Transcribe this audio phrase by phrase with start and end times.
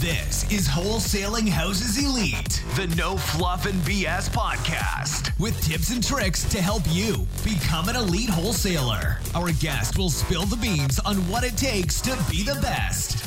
[0.00, 6.42] This is Wholesaling Houses Elite, the no fluff and BS podcast with tips and tricks
[6.44, 9.18] to help you become an elite wholesaler.
[9.34, 13.18] Our guest will spill the beans on what it takes to be the best.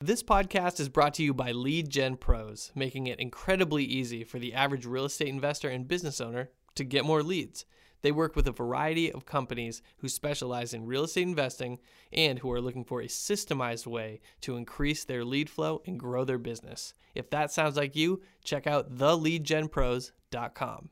[0.00, 4.40] This podcast is brought to you by Lead Gen Pros, making it incredibly easy for
[4.40, 7.64] the average real estate investor and business owner to get more leads.
[8.02, 11.78] They work with a variety of companies who specialize in real estate investing
[12.12, 16.24] and who are looking for a systemized way to increase their lead flow and grow
[16.24, 16.92] their business.
[17.14, 20.90] If that sounds like you, check out theleadgenpros.com.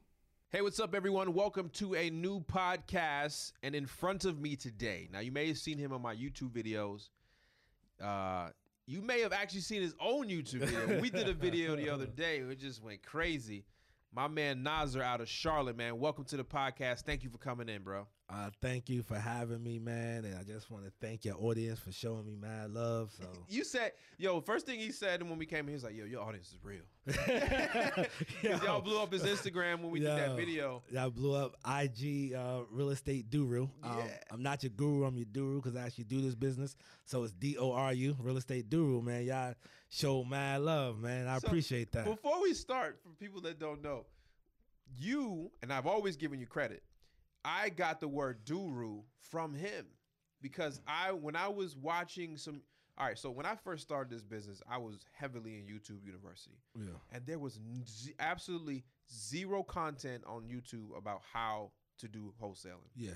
[0.49, 1.35] Hey, what's up, everyone?
[1.35, 3.53] Welcome to a new podcast.
[3.63, 6.51] And in front of me today, now you may have seen him on my YouTube
[6.51, 7.09] videos.
[8.03, 8.51] Uh,
[8.87, 11.01] you may have actually seen his own YouTube video.
[11.01, 12.39] we did a video the other day.
[12.39, 13.65] It just went crazy.
[14.15, 15.99] My man Nasar out of Charlotte, man.
[15.99, 17.05] Welcome to the podcast.
[17.05, 18.07] Thank you for coming in, bro.
[18.33, 20.25] Uh, thank you for having me, man.
[20.25, 23.13] And I just want to thank your audience for showing me mad love.
[23.21, 25.95] So You said, yo, first thing he said when we came in, he was like,
[25.95, 26.81] yo, your audience is real.
[28.43, 28.57] Yo.
[28.65, 30.37] Y'all blew up his Instagram when we did that Yo.
[30.37, 30.83] video.
[30.99, 33.65] I blew up IG uh, real estate guru.
[33.83, 34.05] Um, Yeah.
[34.31, 36.75] I'm not your guru, I'm your doru because I actually do this business.
[37.05, 39.25] So it's D O R U, real estate doru, man.
[39.25, 39.55] Y'all
[39.91, 41.27] show mad love, man.
[41.29, 42.07] I So, appreciate that.
[42.07, 44.07] Before we start, for people that don't know,
[44.99, 46.83] you and I've always given you credit.
[47.45, 49.87] I got the word doru from him
[50.41, 50.83] because mm.
[50.87, 52.63] I when I was watching some.
[52.99, 56.59] All right, so when I first started this business, I was heavily in YouTube University,
[56.79, 56.91] yeah.
[57.11, 61.71] and there was z- absolutely zero content on YouTube about how
[62.01, 62.91] to do wholesaling.
[62.95, 63.13] Yeah.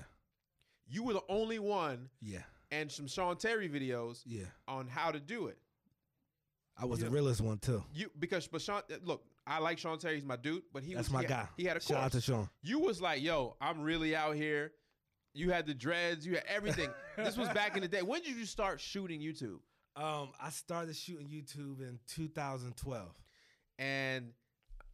[0.89, 2.41] You were the only one, Yeah.
[2.71, 4.45] and some Sean Terry videos Yeah.
[4.67, 5.59] on how to do it.
[6.79, 7.83] I was the realest one too.
[7.93, 10.15] You because but Sean, look, I like Sean Terry.
[10.15, 11.35] He's my dude, but he That's was my he guy.
[11.35, 12.49] Had, he had a Shout out to Sean.
[12.61, 14.71] You was like, yo, I'm really out here.
[15.33, 16.25] You had the dreads.
[16.25, 16.89] You had everything.
[17.17, 18.01] this was back in the day.
[18.01, 19.59] When did you start shooting YouTube?
[19.95, 23.07] Um, I started shooting YouTube in 2012.
[23.79, 24.31] And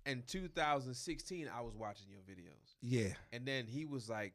[0.05, 3.13] in 2016, I was watching your videos, Yeah.
[3.31, 4.33] and then he was like,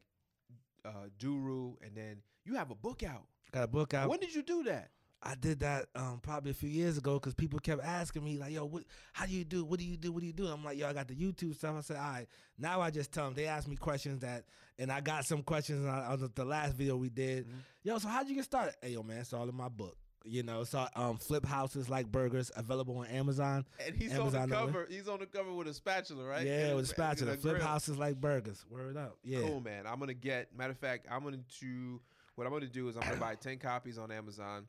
[0.85, 3.25] uh, Doru, and then you have a book out.
[3.53, 4.09] Got a book out.
[4.09, 4.91] when did you do that?
[5.23, 8.53] I did that um, probably a few years ago because people kept asking me like,
[8.53, 8.85] "Yo, what?
[9.13, 9.65] How do you do?
[9.65, 10.13] What do you do?
[10.13, 12.03] What do you do?" I'm like, "Yo, I got the YouTube stuff." I said, "All
[12.05, 13.35] right." Now I just tell them.
[13.35, 14.45] They ask me questions that,
[14.79, 17.47] and I got some questions on, on the- last video we did.
[17.49, 17.53] Mhm.
[17.83, 18.75] Yo, so how'd you get started?
[18.81, 19.97] Hey, yo, man, it's all in my book.
[20.25, 23.65] You know, so um, flip houses like burgers available on Amazon.
[23.85, 24.73] And he's Amazon on the only.
[24.73, 24.87] cover.
[24.91, 26.47] He's on the cover with a spatula, right?
[26.47, 27.37] Yeah, And with a spatula.
[27.37, 27.67] Flip grill.
[27.67, 28.65] houses like burgers.
[28.69, 29.17] Word up.
[29.25, 29.41] Yeah.
[29.41, 29.87] Cool, man.
[29.87, 30.55] I'm gonna get.
[30.57, 32.01] Matter of fact, I'm gonna do.
[32.35, 34.67] What I'm gonna do is I'm gonna buy ten copies on Amazon,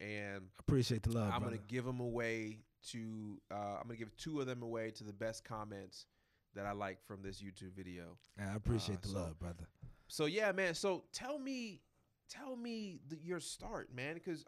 [0.00, 1.24] and I Appreciate the love.
[1.32, 1.56] I'm brother.
[1.56, 2.58] gonna give them away
[2.90, 3.40] to.
[3.50, 6.06] Uh, I'm gonna give two of them away to the best comments
[6.54, 8.16] that I like from this YouTube video.
[8.38, 9.68] I appreciate uh, the so- love, brother.
[10.08, 10.74] So yeah, man.
[10.74, 11.80] So tell me,
[12.28, 14.44] tell me the, your start, man, because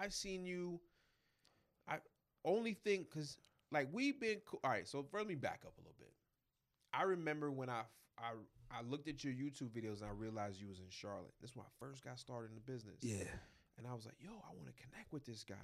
[0.00, 0.80] I, I seen you.
[1.88, 1.96] I
[2.44, 3.36] only think because
[3.72, 4.86] like we've been co- all right.
[4.86, 6.12] So first, let me back up a little bit.
[6.92, 7.82] I remember when I
[8.18, 8.32] I
[8.70, 11.32] I looked at your YouTube videos and I realized you was in Charlotte.
[11.40, 12.96] That's when I first got started in the business.
[13.00, 13.24] Yeah.
[13.78, 15.54] And I was like, yo, I want to connect with this guy.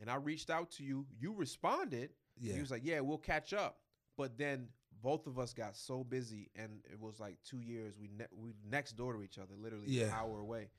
[0.00, 1.06] And I reached out to you.
[1.20, 2.10] You responded.
[2.40, 2.54] Yeah.
[2.54, 3.78] He was like, yeah, we'll catch up.
[4.16, 4.68] But then
[5.02, 7.94] both of us got so busy, and it was like two years.
[8.00, 10.70] We ne- we next door to each other, literally an hour away,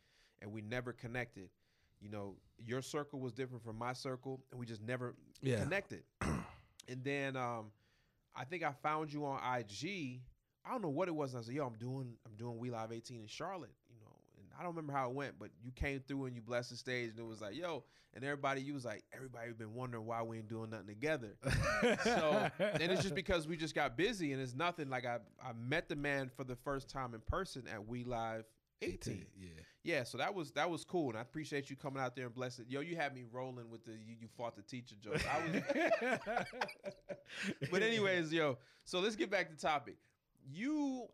[0.41, 1.49] and we never connected.
[2.01, 5.61] You know, your circle was different from my circle, and we just never Yeah.
[5.63, 6.03] connected.
[6.21, 7.71] and then um,
[8.35, 10.21] I think I found you on IG.
[10.65, 11.35] I don't know what it was.
[11.35, 13.71] I said, "Yo, I'm doing I'm doing We Live 18 in Charlotte."
[14.59, 16.41] You know, and I don't remember how it went, but you came through and you
[16.41, 17.83] blessed the stage, and it was like, "Yo,"
[18.13, 21.35] and everybody, you was like, everybody been wondering why we ain't doing nothing together.
[22.03, 24.89] so, and it's just because we just got busy, and it's nothing.
[24.89, 28.45] Like I I met the man for the first time in person at We Live
[28.81, 29.25] 18.
[29.39, 29.49] Yeah.
[29.83, 32.33] Yeah, so that was that was cool, and I appreciate you coming out there and
[32.35, 32.65] blessing.
[32.67, 35.21] Yo, you had me rolling with the you, you fought the teacher joke.
[35.25, 35.39] I
[36.03, 36.45] was,
[37.71, 39.97] but anyways, yo, so let's get back to topic.
[40.51, 41.07] You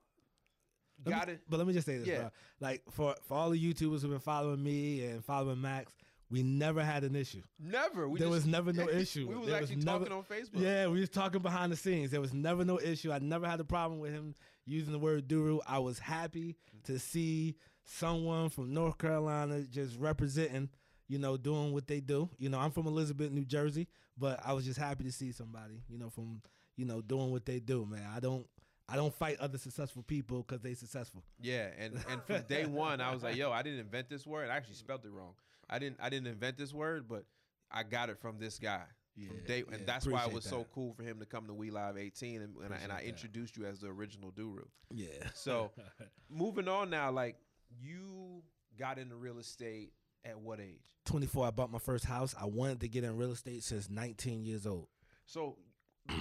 [1.03, 1.41] got it.
[1.49, 2.19] But let me just say this, Yeah.
[2.19, 2.29] bro.
[2.61, 5.93] Like for for all the YouTubers who've been following me and following Max,
[6.29, 7.41] we never had an issue.
[7.59, 8.07] Never.
[8.09, 9.27] We there just- was never no issue.
[9.27, 10.61] we was There actually never, talking on Facebook.
[10.61, 12.11] Yeah, we was talking behind the scenes.
[12.11, 13.11] There was never no issue.
[13.11, 15.59] I never had a problem with him using the word doru.
[15.67, 16.55] I was happy
[16.85, 20.69] to see someone from North Carolina just representing,
[21.07, 22.29] you know, doing what they do.
[22.39, 23.87] You know, I'm from Elizabeth, New Jersey,
[24.17, 26.41] but I was just happy to see somebody, you know, from,
[26.77, 28.07] you know, doing what they do, man.
[28.15, 28.47] I don't
[28.87, 31.23] I don't fight other successful people because they successful.
[31.41, 34.49] Yeah, and and from day one, I was like, "Yo, I didn't invent this word.
[34.49, 35.33] I actually spelled it wrong.
[35.69, 37.25] I didn't I didn't invent this word, but
[37.71, 38.83] I got it from this guy.
[39.15, 41.47] Yeah, from day, yeah, and that's why it was so cool for him to come
[41.47, 43.07] to We Live 18, and, and, I, and I Appreciate that.
[43.07, 44.65] introduced you as the original Doru.
[44.91, 45.07] Yeah.
[45.33, 45.71] So
[46.29, 47.37] moving on now, like
[47.79, 48.43] you
[48.77, 49.93] got into real estate
[50.25, 50.83] at what age?
[51.05, 52.35] 24, I bought my first house.
[52.39, 54.87] I wanted to get in real estate since 19 years old.
[55.25, 55.55] So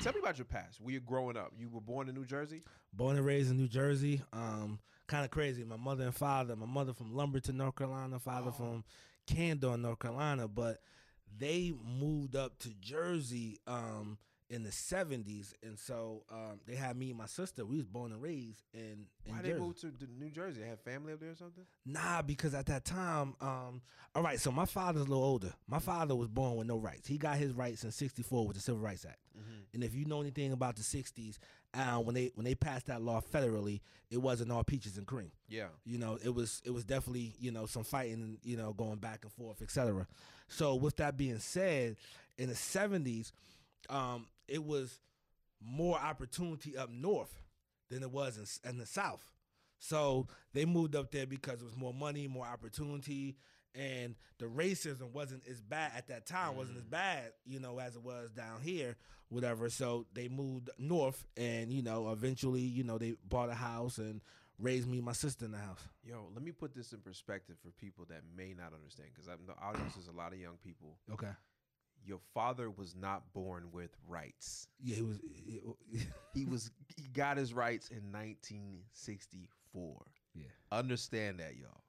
[0.02, 0.80] tell me about your past.
[0.80, 1.52] Were you growing up?
[1.58, 2.62] You were born in New Jersey.
[2.92, 4.22] Born and raised in New Jersey.
[4.32, 5.64] Um, kind of crazy.
[5.64, 6.56] My mother and father.
[6.56, 8.18] My mother from Lumberton, North Carolina.
[8.18, 8.52] Father Oh.
[8.52, 8.84] from
[9.26, 10.48] Candor, North Carolina.
[10.48, 10.80] But
[11.36, 14.18] they moved up to Jersey um,
[14.54, 17.64] in the 70s, and so um, they had me and my sister.
[17.64, 19.52] We was born and raised in, in Why Jersey.
[19.52, 20.60] they moved to New Jersey?
[20.60, 21.64] They have family up there or something?
[21.84, 23.82] Nah, because at that time, um,
[24.14, 24.38] all right.
[24.38, 25.52] So my father's a little older.
[25.66, 27.08] My father was born with no rights.
[27.08, 29.18] He got his rights in '64 with the Civil Rights Act.
[29.72, 31.38] And if you know anything about the '60s,
[31.74, 35.32] uh, when they when they passed that law federally, it wasn't all peaches and cream.
[35.48, 35.66] Yeah.
[35.84, 39.24] You know, it was it was definitely you know some fighting, you know, going back
[39.24, 40.06] and forth, etc.
[40.46, 41.96] So with that being said,
[42.38, 43.32] in the '70s,
[43.88, 45.00] um, it was
[45.60, 47.42] more opportunity up north
[47.90, 49.32] than it was in, in the south.
[49.78, 53.36] So they moved up there because it was more money, more opportunity,
[53.74, 56.56] and the racism wasn't as bad at that time.
[56.56, 58.96] wasn't as bad, you know, as it was down here,
[59.28, 59.68] whatever.
[59.68, 64.20] So they moved north, and you know, eventually, you know, they bought a house and
[64.60, 65.80] raised me and my sister in the house.
[66.04, 69.54] Yo, let me put this in perspective for people that may not understand, because the
[69.60, 70.96] audience is a lot of young people.
[71.12, 71.32] Okay.
[72.04, 74.68] Your father was not born with rights.
[74.82, 75.18] Yeah, he was.
[76.34, 80.06] He was he got his rights in 1964.
[80.34, 80.42] yeah.
[80.72, 81.80] Understand that, y'all.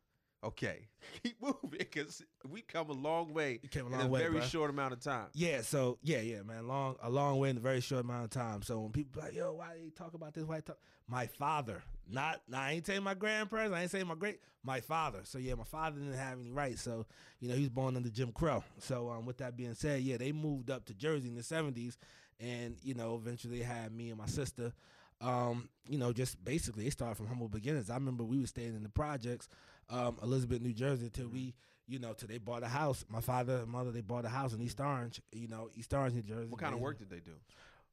[0.44, 0.88] Okay,
[1.24, 4.36] keep moving because we come a long way came a in long a way, very
[4.36, 4.44] bruh.
[4.44, 5.26] short amount of time.
[5.34, 8.30] Yeah, so yeah, yeah, man, long a long way in a very short amount of
[8.30, 8.62] time.
[8.62, 10.44] So when people like, yo, why they talk about this?
[10.44, 10.78] Why talk?
[11.08, 15.20] My father, not, I ain't saying my grandparents, I ain't saying my great, my father.
[15.24, 16.82] So yeah, my father didn't have any rights.
[16.82, 17.06] So
[17.40, 18.64] you know, he was born under Jim Crow.
[18.80, 21.98] So um, with that being said, yeah, they moved up to Jersey in the seventies,
[22.40, 24.74] and you know, eventually had me and my sister.
[25.22, 27.90] Um, you know, just basically they started from humble beginnings.
[27.90, 29.48] I remember we were staying in the projects,
[29.90, 31.54] um, Elizabeth, New Jersey, till we,
[31.88, 33.06] you know, till they bought a house.
[33.08, 36.16] My father and mother they bought a house in East Orange, you know, East Orange,
[36.16, 36.50] New Jersey.
[36.50, 37.32] What kind of work did they do?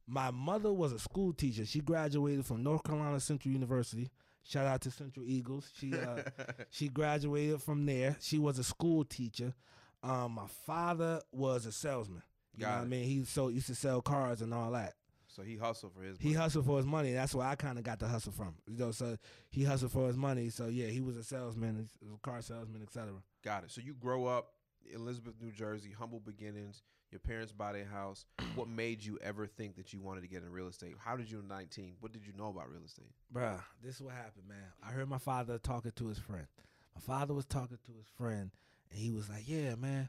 [0.07, 1.65] My mother was a school teacher.
[1.65, 4.11] She graduated from North Carolina Central University.
[4.45, 5.71] Shout out to Central Eagles.
[5.79, 6.23] She uh,
[6.71, 8.17] she graduated from there.
[8.21, 9.55] She was a school teacher.
[10.03, 12.23] Um, my father was a salesman.
[12.57, 13.05] You know Got what I mean?
[13.05, 14.95] He so used to sell cars and all that.
[15.29, 16.19] So he hustled for his.
[16.19, 16.39] He money.
[16.39, 17.13] hustled for his money.
[17.13, 18.55] That's where I kind of got the hustle from.
[18.67, 19.17] You know, so
[19.49, 20.51] he hustled for his money.
[20.51, 23.13] So yeah, he was a salesman, a car salesman, etc.
[23.43, 23.71] Got it.
[23.71, 24.49] So you grow up,
[24.87, 26.83] in Elizabeth, New Jersey, humble beginnings.
[27.13, 28.25] Your parents bought a house.
[28.55, 30.97] what made you ever think that you wanted to get in real estate?
[30.99, 31.95] How did you in 19?
[32.01, 33.11] What did you know about real estate?
[33.33, 34.65] Bruh, this is what happened, man.
[34.83, 36.47] I heard my father talking to his friend.
[36.95, 38.51] My father was talking to his friend,
[38.91, 40.09] and he was like, "Yeah, man,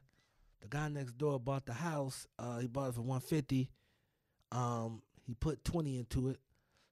[0.62, 2.28] the guy next door bought the house.
[2.40, 3.70] Uh, he bought it for one fifty.
[4.52, 6.40] Um, he put twenty into it,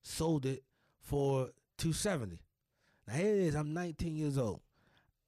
[0.01, 0.63] sold it
[1.01, 2.41] for two seventy.
[3.07, 3.55] Now here it is.
[3.55, 4.61] I'm 19 years old.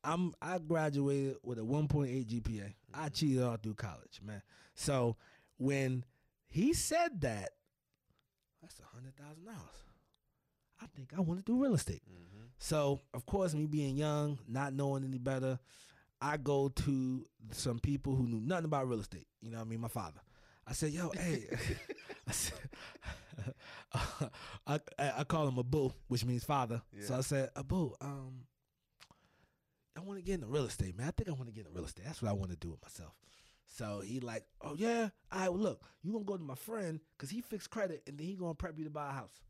[0.04, 2.74] I'm I graduated with a 1.8 GPA.
[2.94, 4.42] I cheated all through college, man.
[4.76, 5.16] So
[5.58, 6.04] when
[6.48, 7.52] he said that,
[8.62, 9.84] that's a hundred thousand dollars.
[10.82, 12.02] I think I want to do real estate.
[12.10, 12.46] Mm-hmm.
[12.58, 15.60] So, of course, me being young, not knowing any better,
[16.22, 19.28] I go to some people who knew nothing about real estate.
[19.42, 19.82] You know what I mean?
[19.82, 20.22] My father.
[20.66, 21.46] I said, yo, hey.
[22.28, 22.54] I, said,
[23.94, 24.30] I,
[25.00, 26.82] I, I call him a Abu, which means father.
[27.02, 28.46] So I said, a Abu, um,
[29.96, 31.08] I want to get into real estate, man.
[31.08, 32.06] I think I want to get into real estate.
[32.06, 33.14] That's what I want to do with myself.
[33.66, 35.50] So he like, oh yeah, right.
[35.50, 38.36] Well, look, you gonna go to my friend because he fixed credit, and then he
[38.36, 39.42] gonna prep you to buy a house.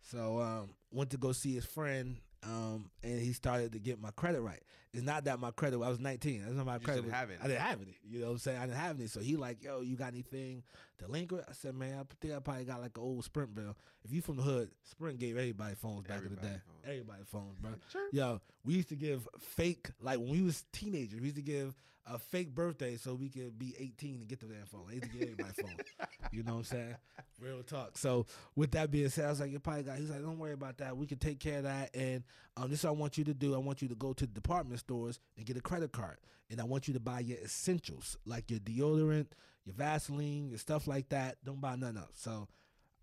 [0.00, 4.10] So um, went to go see his friend, um, and he started to get my
[4.10, 4.62] credit right.
[4.94, 5.76] It's not that my credit.
[5.80, 6.42] I was 19.
[6.42, 7.02] That's not my You credit.
[7.02, 7.30] didn't have.
[7.42, 7.96] I didn't have any.
[8.06, 8.58] You know what I'm saying?
[8.58, 9.06] I didn't have any.
[9.08, 10.62] So he like, yo, you got anything
[10.98, 11.44] delinquent?
[11.48, 13.74] I said, man, I think I probably got like an old Sprint bill.
[14.04, 16.42] If you from the hood, Sprint gave everybody phones back in the day.
[16.66, 16.84] phones.
[16.84, 17.70] Everybody phones, bro.
[17.90, 18.08] Sure.
[18.12, 21.20] Yo, we used to give fake like when we was teenagers.
[21.20, 24.46] We used to give a fake birthday so we could be 18 and get the
[24.46, 24.86] damn phone.
[24.90, 25.76] I used to give everybody phones.
[26.32, 26.94] You know what I'm saying?
[27.42, 27.98] Real talk.
[27.98, 28.24] So
[28.56, 29.98] with that being said, I was like, you probably got.
[29.98, 30.96] He's like, don't worry about that.
[30.96, 31.94] We can take care of that.
[31.94, 32.22] And
[32.56, 33.54] um, this is what I want you to do.
[33.54, 36.18] I want you to go to the department stores and get a credit card.
[36.50, 39.28] And I want you to buy your essentials like your deodorant,
[39.64, 41.36] your Vaseline, your stuff like that.
[41.44, 42.14] Don't buy nothing else.
[42.14, 42.48] So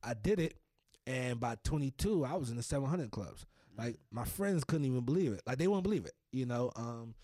[0.03, 0.55] I did it.
[1.07, 3.45] And by 22, I was in the 700 clubs.
[3.77, 5.41] Like my friends couldn't even believe it.
[5.47, 6.13] Like they wouldn't believe it.
[6.31, 7.15] You know, um,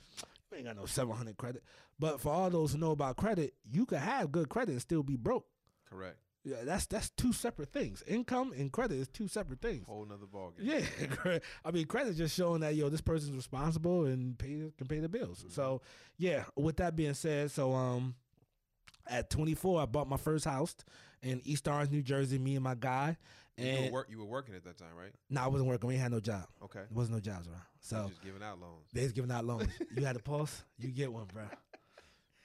[0.51, 1.63] you ain't got no 700 credit.
[1.99, 5.03] But for all those who know about credit, you could have good credit and still
[5.03, 5.45] be broke.
[5.89, 6.17] Correct.
[6.47, 8.03] Yeah, that's that's two separate things.
[8.07, 9.87] Income and credit is two separate things.
[9.87, 10.59] Whole nother ballgame.
[10.59, 14.99] Yeah, I mean, credit just showing that yo, this person's responsible and pay can pay
[14.99, 15.43] the bills.
[15.49, 15.81] So,
[16.17, 16.43] yeah.
[16.55, 18.13] With that being said, so um,
[19.07, 20.75] At 24, I bought my first house
[21.23, 22.37] in East Orange, New Jersey.
[22.37, 23.17] Me and my guy,
[23.57, 25.11] You were, and work, you were working at that time, right?
[25.31, 25.87] no, I wasn't working.
[25.87, 26.45] We had no job.
[26.63, 26.79] Okay.
[26.79, 27.61] There wasn't no jobs around.
[27.79, 28.85] So So just giving out loans.
[28.93, 29.69] they was giving out loans.
[29.97, 31.45] you had a pulse, you get one, bro.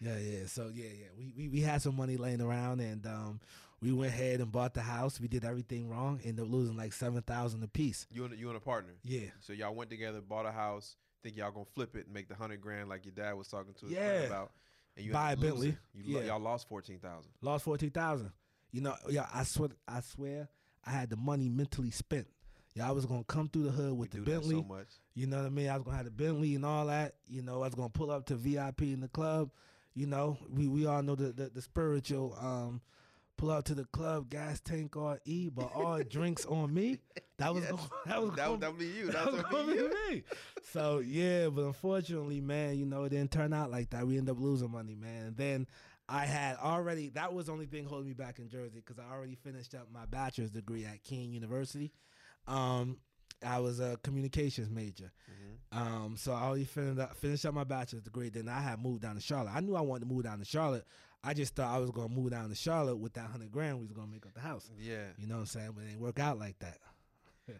[0.00, 0.46] Yeah, yeah.
[0.46, 1.06] So yeah, yeah.
[1.18, 3.40] We, we we had some money laying around, and um,
[3.82, 5.20] we went ahead and bought the house.
[5.20, 8.06] We did everything wrong, ended up losing like seven thousand a piece.
[8.10, 8.92] You and you and a partner.
[9.02, 10.96] Yeah, So y'all went together, bought a house.
[11.22, 13.74] Think y'all gonna flip it and make the hundred grand like your dad was talking
[13.80, 14.12] to us Yeah.
[14.22, 14.52] about.
[14.96, 15.36] And you Buy a.
[15.36, 15.76] Bentley.
[15.94, 16.24] You Yeah.
[16.26, 17.30] y'all lost fourteen thousand.
[17.42, 18.32] lost fourteen thousand.
[18.72, 19.26] You know, yeah.
[19.32, 20.48] I swear, I swear,
[20.84, 22.26] I had the money mentally spent.
[22.74, 24.54] Yeah, I was gonna come through the hood with we the do Bentley.
[24.56, 24.86] that so much.
[25.14, 25.68] You know what I mean?
[25.68, 27.16] I was gonna have the Bentley and all that.
[27.28, 29.50] You know, I was gonna pull up to VIP in the club.
[29.94, 32.36] You know, we we all know the the, the spiritual.
[32.40, 32.80] Um,
[33.40, 36.98] pull up to the club, gas tank on E, but all drinks on me.
[37.38, 37.70] That was Yes.
[37.72, 39.06] gonna, that was That gonna, would that would be you.
[39.12, 39.92] that That was gonna be you.
[40.10, 40.22] me.
[40.72, 44.06] So yeah, but unfortunately, man, you know, it didn't turn out like that.
[44.06, 45.26] We ended up losing money, man.
[45.28, 45.66] And then
[46.08, 49.12] I had already that was the only thing holding me back in Jersey because I
[49.14, 51.92] already finished up my bachelor's degree at Kean University.
[52.46, 52.98] Um,
[53.46, 55.12] I was a communications major.
[55.30, 55.78] Mhm.
[55.78, 58.28] Um, so I already finished up, finished up my bachelor's degree.
[58.28, 59.52] Then I had moved down to Charlotte.
[59.54, 60.84] I knew I wanted to move down to Charlotte.
[61.22, 63.78] I just thought I was gonna move down to Charlotte with that hundred grand.
[63.78, 64.70] We was gonna make up the house.
[64.78, 65.04] Yeah.
[65.18, 65.72] You know what I'm saying?
[65.74, 66.78] But it didn't work out like that.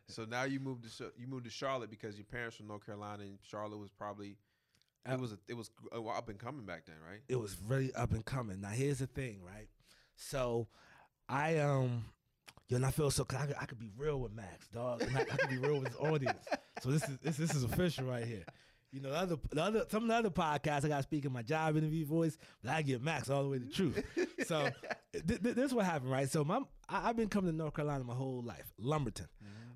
[0.06, 3.24] So now you moved to you moved to Charlotte because your parents from North Carolina
[3.24, 4.36] and Charlotte was probably
[5.08, 7.20] Uh, it was a, it was uh, up and coming back then, right?
[7.28, 8.60] it was really up and coming.
[8.60, 9.68] Now here's the thing, right?
[10.14, 10.68] So
[11.28, 12.04] I um
[12.68, 15.02] yo, and I feel so 'cause I could, I could be real with Max, dog.
[15.12, 16.38] I, I could be real with his audience.
[16.82, 18.44] So this is this this is official right here.
[18.92, 21.24] You know, the other, the other some of the other podcasts I got to speak
[21.24, 24.02] in my job interview voice, but I get Max all the way to truth.
[24.46, 24.68] So
[25.12, 26.28] th- th- this is what happened, right?
[26.28, 29.28] So my I, I've been coming to North Carolina my whole life, Lumberton.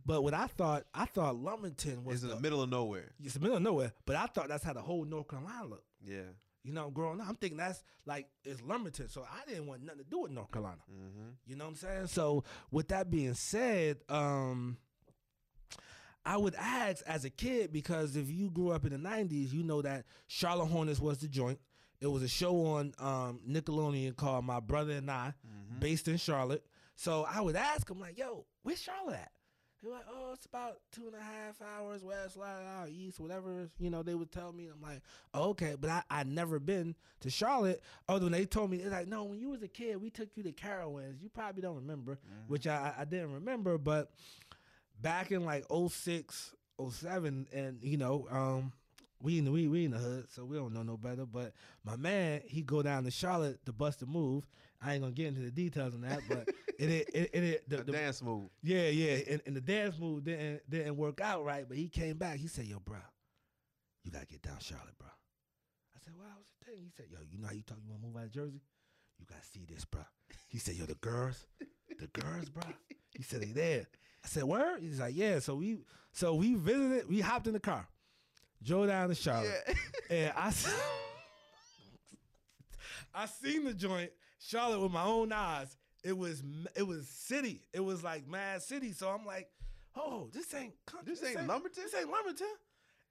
[0.07, 3.13] But what I thought, I thought Lumberton was It's in the, the middle of nowhere.
[3.23, 3.93] it's the middle of nowhere.
[4.05, 5.87] But I thought that's how the whole North Carolina looked.
[6.05, 6.23] Yeah.
[6.65, 9.09] You know, growing up, I'm thinking that's like it's Lumberton.
[9.09, 10.81] So I didn't want nothing to do with North Carolina.
[10.91, 11.29] Mm-hmm.
[11.47, 12.07] You know what I'm saying?
[12.09, 14.77] So with that being said, um,
[16.27, 19.63] I would ask as a kid because if you grew up in the '90s, you
[19.63, 21.59] know that Charlotte Hornets was the joint.
[22.01, 25.81] It was a show on um, Nickelodeon called My Brother and I, Mm-hmm.
[25.81, 26.65] based in Charlotte.
[26.97, 29.31] So I would ask him like, "Yo, where's Charlotte at?"
[29.81, 33.21] He was like, "Oh, it's about two and a half hours west, like hour east,
[33.21, 34.67] whatever." You know, they would tell me.
[34.69, 35.03] I'm like,
[35.35, 37.83] oh, "Okay," but I I never been to Charlotte.
[38.09, 40.29] Other than they told me, it's like, "No, when you was a kid, we took
[40.37, 41.21] you to Carowinds.
[41.23, 43.77] You probably don't remember," which I I didn't remember.
[43.79, 44.11] But
[45.01, 46.55] back in like 06,
[46.91, 48.73] 07, and you know, um,
[49.23, 51.25] we in the we, we in the hood, so we don't know no better.
[51.27, 51.53] But
[51.85, 54.47] my man, he go down to Charlotte to bust a move.
[54.83, 56.49] I ain't gonna get into the details on that, but
[56.79, 58.51] it it it, it, it the, The the, dance move.
[58.63, 61.65] yeah yeah, and, and the dance move didn't didn't work out right.
[61.67, 62.37] But he came back.
[62.39, 62.99] He said, "Yo, bro,
[64.03, 67.19] you gotta get down Charlotte, bro." I said, "Well, what's the thing?" He said, "Yo,
[67.31, 67.79] you know how you talk?
[67.83, 68.61] You wanna move out of Jersey?
[69.19, 70.03] You gotta see this, bro."
[70.49, 71.47] He said, "Yo, the girls,
[71.99, 72.65] the girls, bro."
[73.17, 73.87] He said, "They there."
[74.25, 75.79] I said, "Where?" He's like, "Yeah." So we
[76.13, 77.09] so we visited.
[77.09, 77.87] We hopped in the car,
[78.63, 79.77] drove down to Charlotte,
[80.11, 80.53] and I
[83.15, 85.77] I seen the joint Charlotte with my own eyes.
[86.03, 86.43] It was
[86.75, 87.63] it was city.
[87.73, 88.93] It was like mad city.
[88.93, 89.49] So I'm like,
[89.97, 91.15] oh, this ain't country.
[91.15, 91.85] This ain't Lumberton?
[91.85, 92.47] This ain't Lumberton.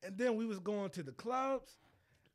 [0.03, 1.77] And then we was going to the clubs,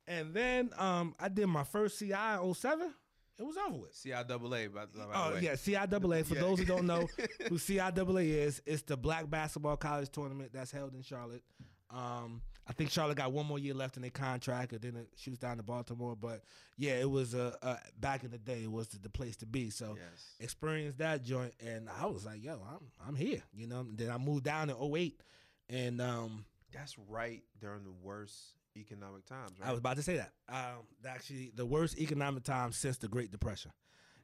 [0.07, 2.15] and then um I did my first CI
[2.55, 2.95] 07.
[3.39, 3.95] It was over with.
[3.95, 5.41] CIAA, by, by Oh way.
[5.43, 6.25] yeah, CIAA.
[6.25, 6.41] For Yeah.
[6.41, 7.09] those who don't know
[7.49, 11.43] who CIAA is, it's the Black Basketball College Tournament that's held in Charlotte.
[11.91, 15.09] Um, I think Charlotte got one more year left in their contract, and then it
[15.17, 16.15] shoots down to Baltimore.
[16.15, 16.43] But
[16.77, 19.47] yeah, it was uh, uh back in the day, it was the, the place to
[19.47, 19.71] be.
[19.71, 20.35] So Yes.
[20.41, 23.43] experienced that joint, and I was like, yo, I'm I'm here.
[23.55, 23.87] You know.
[23.91, 25.23] Then I moved down in 08,
[25.71, 28.37] and um, That's right during the worst
[28.79, 29.69] economic times, right?
[29.69, 30.33] I was about to say that.
[30.49, 33.71] Um, actually, the worst economic time since the Great Depression.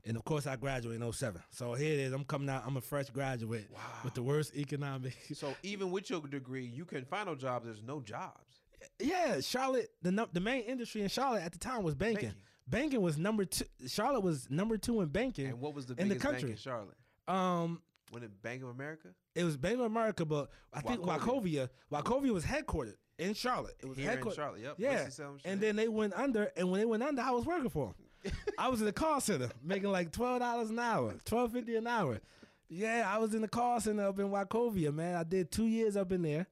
[0.06, 1.40] And of course, I graduated in 07.
[1.50, 2.12] So here it is.
[2.12, 2.62] I'm coming out.
[2.66, 3.70] I'm a fresh graduate
[4.04, 5.16] with the worst economic.
[5.34, 7.64] so even with your degree, you can find no job.
[7.64, 8.61] There's no jobs.
[9.00, 9.88] yeah, Charlotte.
[10.02, 12.28] The the main industry in Charlotte at the time was banking.
[12.28, 12.42] Banking.
[12.66, 13.64] Banking was number two.
[13.87, 15.46] Charlotte was number two in banking.
[15.46, 16.50] And what was the in the country.
[16.50, 16.96] in Charlotte?
[17.28, 17.80] um,
[18.11, 19.08] When it Bank of America?
[19.34, 21.68] it was Bank of America, but I think Wachovia.
[21.90, 22.04] Wachovia.
[22.04, 23.76] Wachovia was headquartered in Charlotte.
[23.83, 24.30] It was Here in.
[24.33, 24.75] Charlotte, yep.
[24.78, 25.09] Yeah,
[25.44, 27.94] and then they went under, and when they went under, I was working for
[28.25, 28.33] them.
[28.59, 31.87] I was in the call center making like twelve dollars an hour, twelve fifty an
[31.87, 32.21] hour.
[32.68, 35.16] Yeah, I was in the call center up in Wachovia, man.
[35.16, 36.47] I did two years up in there,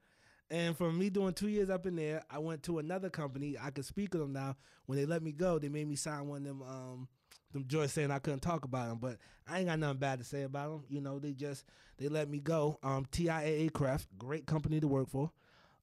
[0.51, 3.57] and from me doing two years up in there, I went to another company.
[3.61, 4.57] I could speak of them now.
[4.87, 6.63] When they let me go, they made me sign one of them.
[6.63, 7.09] Um,
[7.53, 10.25] them joints saying I couldn't talk about them, but I ain't got nothing bad to
[10.25, 10.85] say about them.
[10.89, 11.65] You know, they just
[11.99, 12.79] they let me go.
[12.83, 15.31] Um, TIAA-CREF, great company to work for.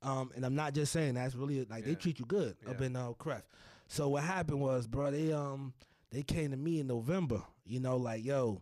[0.02, 2.96] Um, and I'm not just saying that's really like they treat you good up in
[2.96, 3.42] uh, CREF.
[3.88, 5.74] So what happened was, bro, they um
[6.12, 7.42] they came to me in November.
[7.66, 8.62] You know, like yo,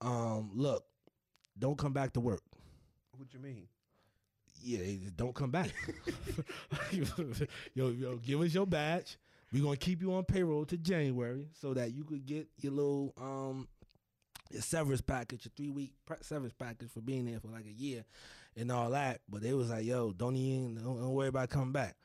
[0.00, 0.84] um, look,
[1.58, 2.42] don't come back to work.
[3.16, 3.68] What you mean?
[4.62, 5.70] Yeah, don't come back.
[7.74, 9.18] yo, yo, give us your badge.
[9.52, 13.14] We're gonna keep you on payroll to January so that you could get your little
[13.20, 13.68] um
[14.50, 18.04] your severance package, your three week severance package for being there for like a year
[18.56, 19.20] and all that.
[19.28, 21.96] But they was like, yo, don't even don't, don't worry about coming back.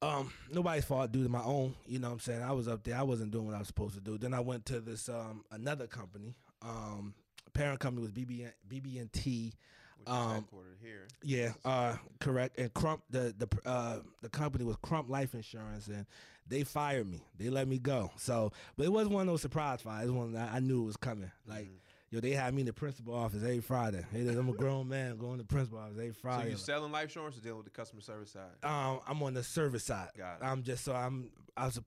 [0.00, 2.42] Um, nobody's fault due to my own, you know what I'm saying?
[2.42, 4.16] I was up there, I wasn't doing what I was supposed to do.
[4.16, 6.36] Then I went to this um another company.
[6.62, 7.14] Um
[7.52, 9.52] parent company was BB BB&T.
[9.98, 11.08] Which Um, headquartered here.
[11.24, 12.58] Yeah, uh, correct.
[12.60, 16.06] And Crump, the the uh, the company was Crump Life Insurance, and
[16.46, 17.20] they fired me.
[17.36, 18.12] They let me go.
[18.16, 20.04] So, but it wasn't one of those surprise fires.
[20.04, 21.32] It was one that I knew it was coming.
[21.48, 21.74] Like, Mm-hmm.
[22.10, 24.04] Yo, they had me in the principal office every Friday.
[24.12, 26.44] Hey, I'm a grown man going to the principal office every Friday.
[26.44, 28.50] So you selling life insurance or dealing with the customer service side?
[28.62, 30.10] um, I'm on the service side.
[30.16, 30.44] Got it.
[30.44, 31.30] I'm just so I'm.
[31.56, 31.84] I was a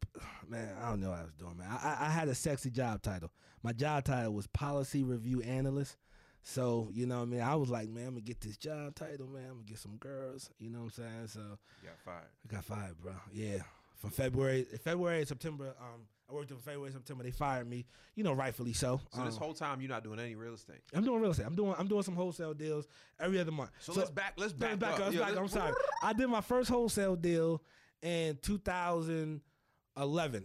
[0.49, 0.75] man.
[0.81, 1.67] I don't know what I was doing, man.
[1.69, 3.31] I, I I had a sexy job title.
[3.63, 5.97] My job title was policy review analyst.
[6.43, 8.95] So you know, what I mean, I was like, man, I'm gonna get this job
[8.95, 9.43] title, man.
[9.43, 10.49] I'm gonna get some girls.
[10.59, 11.27] You know what I'm saying?
[11.27, 11.39] So
[11.81, 12.27] You got fired.
[12.49, 13.13] I got fired, bro.
[13.31, 13.59] Yeah,
[13.97, 15.75] from February, February and September.
[15.79, 16.01] Um,
[16.31, 17.23] I worked in February, September.
[17.23, 17.85] They fired me.
[18.15, 19.01] You know, rightfully so.
[19.13, 20.81] So this Um, whole time you're not doing any real estate.
[20.93, 21.45] I'm doing real estate.
[21.45, 22.87] I'm doing I'm doing some wholesale deals
[23.19, 23.71] every other month.
[23.79, 24.33] So, let's back.
[24.37, 25.07] Let's back, back up.
[25.07, 25.13] up.
[25.13, 25.37] Yeah, back up.
[25.39, 25.73] I'm sorry.
[26.03, 27.61] I did my first wholesale deal
[28.01, 29.41] in 2011.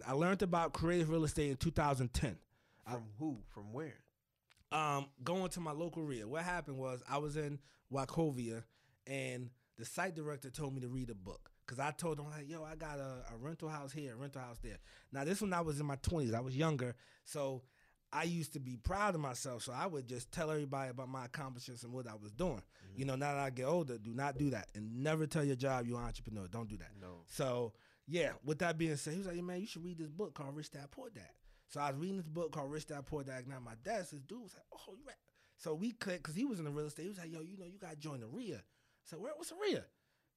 [0.05, 2.37] I learned about creative real estate in 2010.
[2.85, 3.37] From who?
[3.49, 3.95] From where?
[4.71, 6.27] Um, going to my local RIA.
[6.27, 7.59] What happened was I was in
[7.91, 8.63] Wachovia,
[9.05, 11.49] and the site director told me to read a book.
[11.67, 14.41] Cause I told him like, yo, I got a, a rental house here, a rental
[14.41, 14.77] house there.
[15.11, 16.33] Now this one I was in my twenties.
[16.33, 16.95] I was younger,
[17.25, 17.63] so
[18.11, 19.63] I used to be proud of myself.
[19.63, 22.53] So I would just tell everybody about my accomplishments and what I was doing.
[22.53, 22.99] Mm-hmm.
[22.99, 25.57] You know, now that I get older, do not do that, and never tell your
[25.57, 26.47] job you're an entrepreneur.
[26.47, 26.91] Don't do that.
[27.01, 27.23] No.
[27.27, 27.73] So
[28.07, 30.55] yeah, with that being said, he was like, man, you should read this book called
[30.55, 31.29] Rich Dad Poor Dad.
[31.67, 33.45] So I was reading this book called Rich Dad Poor Dad.
[33.47, 35.15] Now my desk, this dude was like, oh, you right.
[35.57, 37.03] So we clicked because he was in the real estate.
[37.03, 38.61] He was like, yo, you know, you got to join the RIA.
[39.03, 39.83] So where what's the RIA?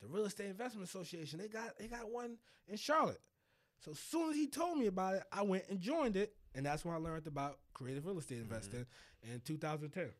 [0.00, 1.38] The Real Estate Investment Association.
[1.38, 2.36] They got they got one
[2.68, 3.20] in Charlotte.
[3.80, 6.64] So as soon as he told me about it, I went and joined it, and
[6.64, 8.86] that's when I learned about creative real estate investing
[9.22, 10.10] in 2010.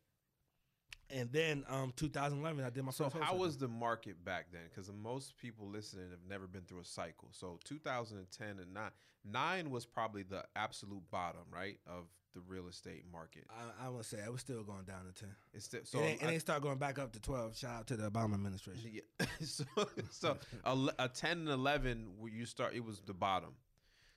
[1.13, 4.63] And then um 2011, I did my So how was the market back then?
[4.71, 7.29] Because most people listening have never been through a cycle.
[7.33, 8.91] So 2010 and nine,
[9.25, 13.45] nine was probably the absolute bottom, right, of the real estate market.
[13.51, 15.29] I, I would say it was still going down to 10.
[15.55, 17.57] It's still, so it, ain't, it ain't start going back up to 12.
[17.57, 18.91] Shout out to the Obama administration.
[18.93, 19.27] Yeah.
[19.41, 19.65] so
[20.11, 23.51] so a, a 10 and 11 where you start it was the bottom.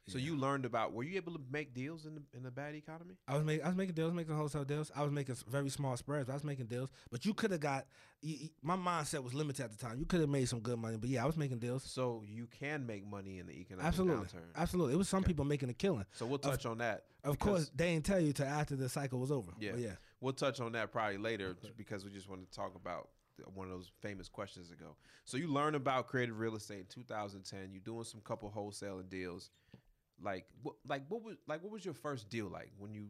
[0.08, 2.76] So you learned about were you able to make deals in the in the bad
[2.76, 3.16] economy?
[3.28, 4.92] I was making, I was making deals, making wholesale deals.
[4.96, 6.30] I was making very small spreads.
[6.30, 7.86] I was making deals, but you could have got.
[8.62, 9.98] My mindset was limited at the time.
[10.00, 11.84] You could have made some good money, but yeah, I was making deals.
[11.84, 14.56] So you can make money in the economic Absolutely, downturn.
[14.56, 14.94] absolutely.
[14.94, 16.06] It was some people making a killing.
[16.13, 17.04] So we'll touch on that.
[17.24, 19.52] Of course, they didn't tell you till after the cycle was over.
[19.60, 19.72] Yeah.
[19.72, 19.96] but yeah.
[20.20, 23.10] We'll touch on that probably later because we just want to talk about
[23.54, 24.96] one of those famous questions ago.
[25.26, 27.70] So you learn about creative real estate in 2010.
[27.72, 29.50] You're doing some couple wholesaling deals.
[30.21, 30.76] Like what?
[30.88, 33.08] Like what was like what was your first deal like when you?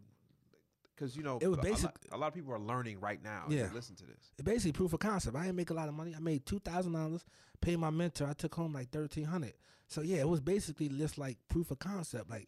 [0.96, 3.46] Because you know It was a lot- A lot, of people are learning right now.
[3.50, 3.68] Yeah.
[3.74, 4.32] listen to this.
[4.38, 5.36] It basically proof of concept.
[5.36, 6.14] I didn't make a lot of money.
[6.16, 7.26] I made two thousand dollars.
[7.62, 8.28] Paid my mentor.
[8.28, 9.54] I took home like thirteen hundred.
[9.88, 12.30] So yeah, it was basically just like proof of concept.
[12.30, 12.48] Like,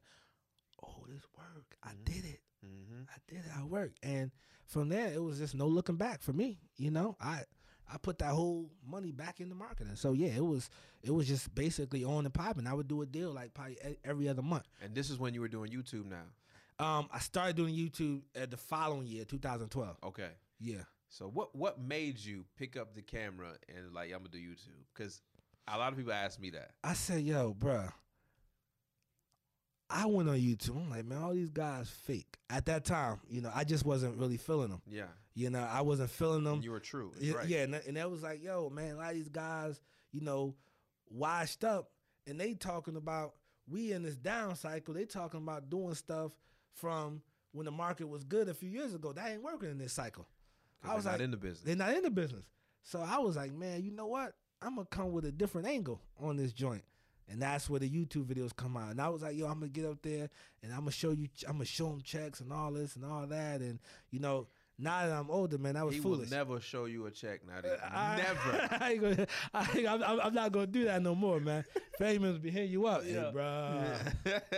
[0.83, 1.75] oh, this work.
[1.83, 2.41] I did it.
[2.65, 3.03] Mm-hmm.
[3.09, 3.51] I did it.
[3.59, 4.31] I worked, and
[4.65, 6.59] from there it was just no looking back for me.
[6.77, 7.41] You know, I
[7.91, 9.95] I put that whole money back into marketing.
[9.95, 10.69] So yeah, it was
[11.03, 12.67] it was just basically on the popping.
[12.67, 14.65] I would do a deal like probably every other month.
[14.83, 16.25] And this is when you were doing YouTube now.
[16.77, 19.97] Um, I started doing YouTube at the following year, 2012.
[20.03, 20.29] Okay.
[20.59, 20.83] Yeah.
[21.09, 24.83] So what what made you pick up the camera and like I'm gonna do YouTube?
[24.93, 25.21] Because
[25.67, 26.71] a lot of people ask me that.
[26.83, 27.91] I said, yo, bruh.
[29.89, 30.77] I went on YouTube.
[30.77, 32.37] I'm like, man, all these guys fake.
[32.49, 34.81] At that time, you know, I just wasn't really feeling them.
[34.87, 35.05] Yeah.
[35.35, 36.55] You know, I wasn't feeling them.
[36.55, 37.11] And you were true.
[37.19, 37.47] Yeah, right.
[37.47, 39.79] yeah, and, that- and that was like, yo, man, a lot of these guys,
[40.13, 40.55] you know,
[41.09, 41.91] washed up,
[42.27, 43.33] and they talking about
[43.67, 44.93] we in this down cycle.
[44.93, 46.31] They talking about doing stuff
[46.73, 47.21] from
[47.51, 49.11] when the market was good a few years ago.
[49.13, 50.25] That ain't working in this cycle.
[50.83, 51.61] I was like, not in the business.
[51.61, 52.45] they're not in the business.
[52.83, 54.33] So I was like, man, you know what?
[54.61, 56.83] I'm gonna come with a different angle on this joint.
[57.27, 58.91] And that's where the YouTube videos come out.
[58.91, 60.29] And I was like, yo, I'm gonna get up there
[60.61, 63.25] and I'm gonna show you, I'm gonna show them checks and all this and all
[63.25, 63.61] that.
[63.61, 63.79] And
[64.11, 66.29] you know, now that I'm older, man, I was he foolish.
[66.29, 67.61] will never show you a check now.
[67.61, 68.77] That uh, I- never.
[68.83, 71.63] I ain't gonna, I, ain't- I'm, I'm- I'm not gonna do that no more, man.
[71.97, 73.31] Famous be hitting you up, hey, Yeah.
[73.31, 73.83] bro.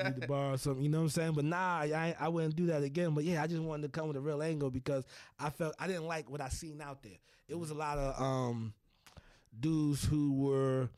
[0.04, 1.34] Need to borrow something, you know what I'm saying?
[1.34, 3.14] But nah, I, I wouldn't do that again.
[3.14, 5.06] But yeah, I just wanted to come with a real angle because
[5.40, 7.18] I felt I didn't like what I seen out there.
[7.48, 7.80] It was a mm.
[7.80, 8.74] lot of um
[9.60, 10.90] dudes who were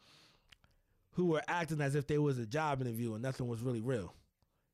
[1.12, 4.14] who were acting as if they was a job interview and nothing was really real.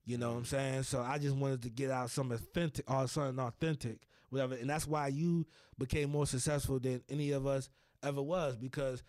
[0.05, 0.33] You know mm.
[0.33, 0.83] what I'm saying?
[0.83, 3.97] So I just wanted to get out some authentic or something authentic, uh,
[4.35, 4.55] whatever.
[4.55, 5.45] And that's why you
[5.77, 7.69] became more successful than any of us
[8.03, 9.03] ever was because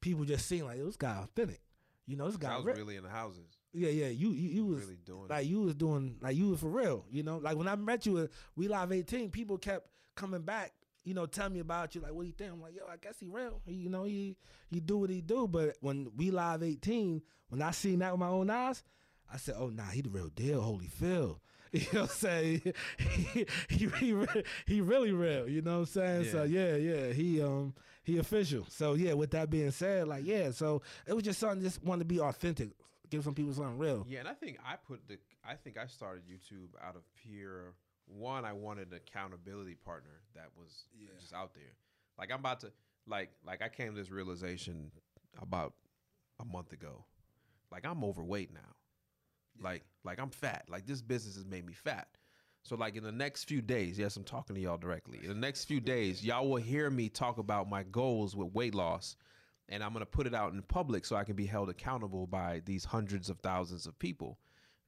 [0.00, 1.60] people just seen like this guy authentic.
[2.06, 4.08] You know, this guy I was re- really in the houses, yeah, yeah.
[4.08, 5.28] You you, you was really doing.
[5.28, 7.06] like you was doing like you was for real.
[7.10, 10.72] You know, like when I met you at We Live 18, people kept coming back.
[11.04, 12.00] You know, telling me about you.
[12.00, 12.52] Like, what do you think?
[12.52, 13.60] I'm like, yo, I guess he real.
[13.66, 14.36] He, you know, he
[14.68, 15.48] he do what he do.
[15.48, 18.84] But when We Live 18, when I seen that with my own eyes,
[19.32, 20.60] I said, oh nah, he the real deal.
[20.60, 21.38] Holyfield.
[21.82, 22.74] You know what I'm saying?
[22.98, 24.14] he, he, he,
[24.66, 25.48] he really real.
[25.48, 26.24] You know what I'm saying?
[26.26, 28.66] So yeah, yeah, he um he official.
[28.68, 32.00] So yeah, with that being said, like yeah, so it was just something just wanted
[32.00, 32.72] to be authentic,
[33.08, 34.04] give some people something real.
[34.06, 35.16] Yeah, and I think I put the.
[35.48, 37.74] I think I started YouTube out of pure
[38.06, 38.44] one.
[38.44, 40.84] I wanted an accountability partner that was
[41.18, 41.72] just out there.
[42.18, 42.72] Like I'm about to
[43.06, 44.90] like like I came to this realization
[45.40, 45.72] about
[46.38, 47.04] a month ago.
[47.70, 48.60] Like I'm overweight now.
[49.60, 50.64] Like like I'm fat.
[50.68, 52.08] Like this business has made me fat.
[52.62, 55.18] So like in the next few days, yes, I'm talking to y'all directly.
[55.22, 58.74] In the next few days, y'all will hear me talk about my goals with weight
[58.74, 59.16] loss,
[59.68, 62.62] and I'm gonna put it out in public so I can be held accountable by
[62.64, 64.38] these hundreds of thousands of people,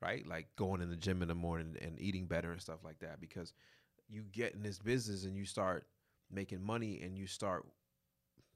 [0.00, 0.26] right?
[0.26, 3.20] Like going in the gym in the morning and eating better and stuff like that.
[3.20, 3.52] Because
[4.08, 5.86] you get in this business and you start
[6.30, 7.66] making money and you start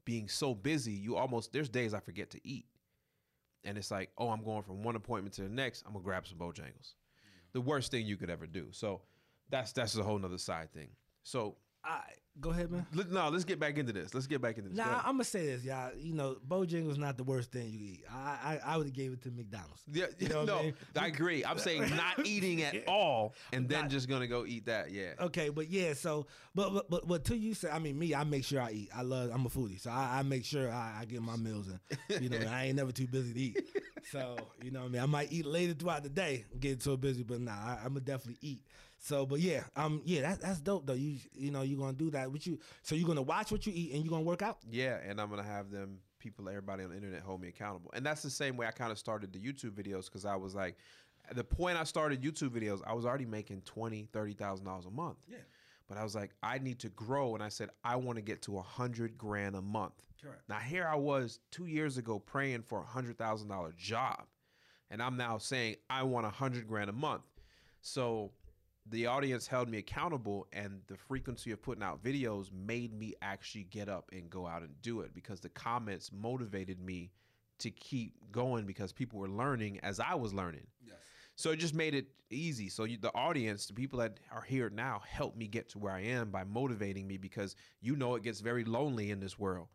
[0.05, 2.67] being so busy, you almost there's days I forget to eat.
[3.65, 5.85] And it's like, oh, I'm going from one appointment to the next.
[5.87, 6.95] I'm gonna grab some Bojangles.
[7.53, 8.69] The worst thing you could ever do.
[8.71, 9.03] So
[9.51, 10.89] that's that's a whole nother side thing.
[11.23, 12.01] So I
[12.41, 12.87] go ahead, man.
[12.95, 14.15] let, no, let's get back into this.
[14.15, 14.79] Let's get back into this.
[14.79, 14.99] Nah.
[14.99, 15.91] I'm gonna say this, y'all.
[15.97, 18.05] You know, Bojangles not the worst thing you eat.
[18.11, 19.83] I I, I would have gave it to McDonald's.
[19.93, 20.75] yeah, You know what I no, mean?
[20.97, 21.45] I agree.
[21.45, 24.91] I'm saying not eating at all, and then just gonna go eat that.
[24.91, 28.15] Yeah, Okay, but yeah, so but but but, but to you say, I mean, me,
[28.15, 28.91] I make sure I eat.
[28.95, 29.31] I love.
[29.33, 32.29] I'm a foodie, so I, I make sure I, I get my meals and You
[32.29, 33.69] know, I ain't never too busy to eat.
[34.11, 36.97] So you know, what I mean, I might eat later throughout the day, get so
[36.97, 38.63] busy, but nah, I, I'm gonna definitely eat.
[39.09, 40.93] So, but yeah, um, yeah, that, that's dope though.
[40.93, 42.31] You you know, you're gonna do that.
[42.31, 44.59] What you so you're gonna watch what you eat and you're gonna work out.
[44.71, 47.91] yeah, and I'm gonna have them people, everybody on the internet, hold me accountable.
[47.95, 50.55] And that's the same way I kind of started the YouTube videos because I was
[50.55, 50.77] like,
[51.33, 54.91] the point I started YouTube videos, I was already making twenty, thirty thousand dollars a
[54.91, 55.17] month.
[55.27, 55.39] Yeah.
[55.89, 58.43] But I was like, I need to grow, and I said I want to get
[58.43, 59.95] to a hundred grand a month.
[60.23, 60.43] Correct.
[60.51, 64.25] Now here I was two years ago praying for a hundred thousand dollar job,
[64.91, 67.23] and I'm now saying I want a hundred grand a month.
[67.81, 68.33] So
[68.91, 73.65] the audience held me accountable, and the frequency of putting out videos made me actually
[73.65, 77.11] get up and go out and do it because the comments motivated me
[77.59, 80.67] to keep going because people were learning as I was learning.
[80.87, 80.97] Yes.
[81.35, 82.69] So it just made it easy.
[82.69, 85.93] So you, the audience, the people that are here now, help me get to where
[85.93, 89.69] I am by motivating me because you know it gets very lonely in this world.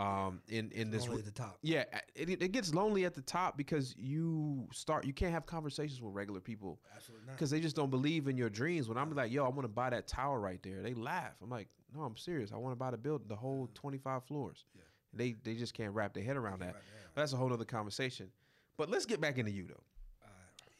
[0.00, 1.58] Um, in in this, Only at the top.
[1.62, 1.84] yeah,
[2.14, 6.14] it, it gets lonely at the top because you start you can't have conversations with
[6.14, 7.36] regular people Absolutely not.
[7.36, 8.88] because they just don't believe in your dreams.
[8.88, 11.34] When I'm like, yo, I want to buy that tower right there, they laugh.
[11.42, 12.50] I'm like, no, I'm serious.
[12.52, 14.64] I want to buy the build the whole 25 floors.
[14.74, 14.82] Yeah.
[15.12, 16.66] They they just can't wrap their head around that.
[16.66, 18.30] wrap their head around But that's a whole other conversation.
[18.78, 19.82] But let's get back into you though.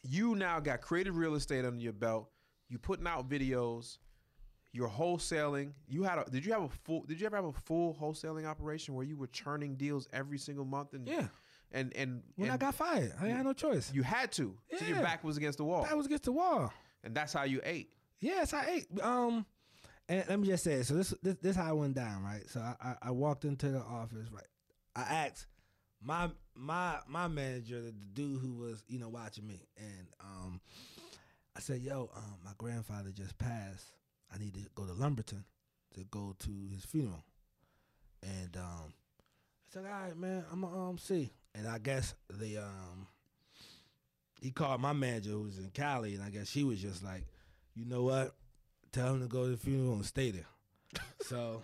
[0.02, 2.30] You now got creative real estate under your belt.
[2.70, 3.98] You putting out videos.
[4.72, 5.72] You're wholesaling.
[5.88, 8.46] You had a did you have a full did you ever have a full wholesaling
[8.46, 11.26] operation where you were churning deals every single month and Yeah.
[11.72, 13.92] and and, When I got fired, I had no choice.
[13.92, 14.56] you had to.
[14.78, 15.86] So your back was against the wall.
[15.90, 16.72] I was against the wall.
[17.02, 17.92] and that's how you ate.
[18.20, 19.00] Yes, I ate.
[19.02, 19.46] Um,
[20.08, 22.48] and let me just say, so this this this how it went down, right?
[22.48, 24.46] So I, I I walked into the office, right?
[24.94, 25.46] I asked
[26.02, 30.60] my my my manager, the dude who was you know watching me, and um,
[31.56, 33.86] I said, "Yo, um, my grandfather just passed.
[34.32, 35.44] I need to go to Lumberton
[35.94, 37.24] to go to his funeral."
[38.22, 42.58] And um, I said, "All right, man, I'm gonna um see." And I guess the
[42.58, 43.06] um
[44.40, 47.24] he called my manager who was in Cali, and I guess she was just like,
[47.74, 48.34] you know what?
[48.92, 50.46] Tell him to go to the funeral and stay there.
[51.22, 51.62] so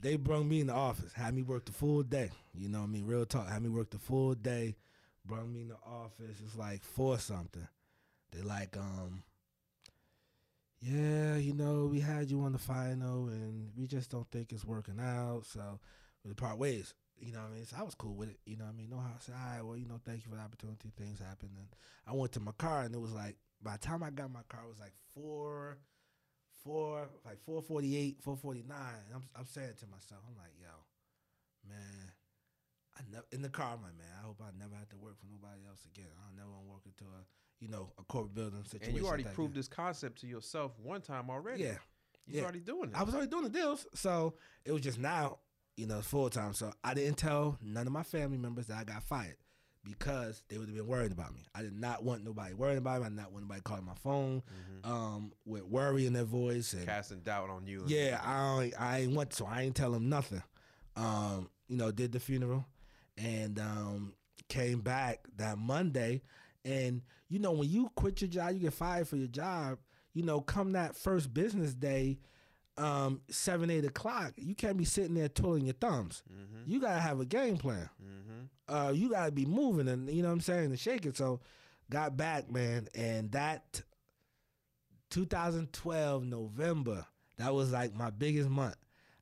[0.00, 2.30] they brought me in the office, had me work the full day.
[2.54, 3.06] You know what I mean?
[3.06, 3.48] Real talk.
[3.48, 4.76] Had me work the full day,
[5.24, 6.40] brought me in the office.
[6.44, 7.66] It's like four something.
[8.32, 9.22] They like, um,
[10.84, 14.66] yeah, you know, we had you on the final and we just don't think it's
[14.66, 15.44] working out.
[15.46, 15.80] So
[16.24, 16.92] we part ways.
[17.16, 17.64] You know what I mean?
[17.64, 18.38] So I was cool with it.
[18.44, 18.90] You know what I mean?
[18.90, 20.92] No, I said, all right, well, you know, thank you for the opportunity.
[20.98, 21.56] Things happened.
[21.56, 21.68] And
[22.06, 24.44] I went to my car and it was like, by the time I got my
[24.48, 25.78] car, it was like four,
[26.62, 28.76] four, like 448, 449.
[28.76, 30.68] And I'm, I'm saying to myself, I'm like, yo,
[31.64, 32.12] man,
[32.92, 35.16] I never, in the car, I'm like, man, I hope I never have to work
[35.16, 36.12] for nobody else again.
[36.20, 37.24] I'll never want to work into a,
[37.64, 38.90] you know, a corporate building situation.
[38.90, 39.60] And you already like proved again.
[39.60, 41.62] this concept to yourself one time already.
[41.62, 41.76] Yeah.
[42.26, 42.42] You're yeah.
[42.42, 42.94] already doing it.
[42.94, 45.38] I was already doing the deals, so it was just now,
[45.76, 46.52] you know, full time.
[46.52, 49.36] So I didn't tell none of my family members that I got fired.
[49.84, 51.42] because they would have been worried about me.
[51.54, 53.06] I did not want nobody worrying about me.
[53.06, 54.42] I did not want nobody calling my phone
[54.82, 57.84] um, with worry in their voice and Casting doubt on you.
[57.86, 60.42] yeah, I ain't, I ain't want so I ain't tell him nothing.
[60.96, 62.64] Um, you know, did the funeral
[63.18, 64.14] and um,
[64.48, 66.22] came back that Monday.
[66.64, 67.02] And
[67.34, 69.78] you know, when you quit your job, you get fired for your job.
[70.12, 72.20] You know, come that first business day,
[72.76, 76.22] um, seven eight o'clock, you can't be sitting there twiddling your thumbs.
[76.64, 77.90] You gotta have a game plan.
[78.68, 81.12] Uh, you gotta be moving, and you know what I'm saying, and shaking.
[81.14, 81.40] So,
[81.90, 83.82] got back, man, and that
[85.10, 87.04] 2012 November,
[87.38, 88.76] that was like my biggest month.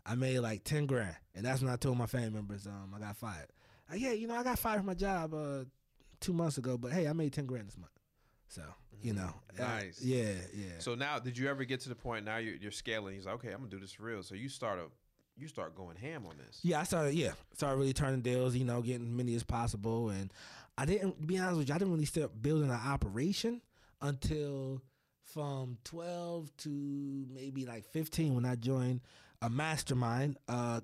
[0.04, 1.16] I made like 10 grand.
[1.34, 3.48] And that's when I told my family members um, I got fired.
[3.90, 5.64] Like, yeah, you know, I got fired from my job uh,
[6.20, 7.91] two months ago, but hey, I made 10 grand this month.
[8.52, 8.62] So,
[9.00, 9.32] you know.
[9.58, 10.02] uh, Nice.
[10.02, 10.72] yeah, yeah.
[10.78, 13.14] So now, did you ever get to the point now you're, you're scaling?
[13.14, 14.22] He's like, okay, I'm gonna do this for real.
[14.22, 14.84] So you start a,
[15.40, 16.60] you start going ham on this.
[16.62, 17.14] Yeah, I started.
[17.14, 18.54] Yeah, started really turning deals.
[18.54, 20.30] You know, getting as many as possible, and
[20.76, 21.18] I didn't.
[21.22, 23.62] To be honest with you, I didn't really start building an operation
[24.02, 24.82] until
[25.22, 29.00] from twelve to maybe like fifteen when I joined
[29.40, 30.80] a mastermind, uh,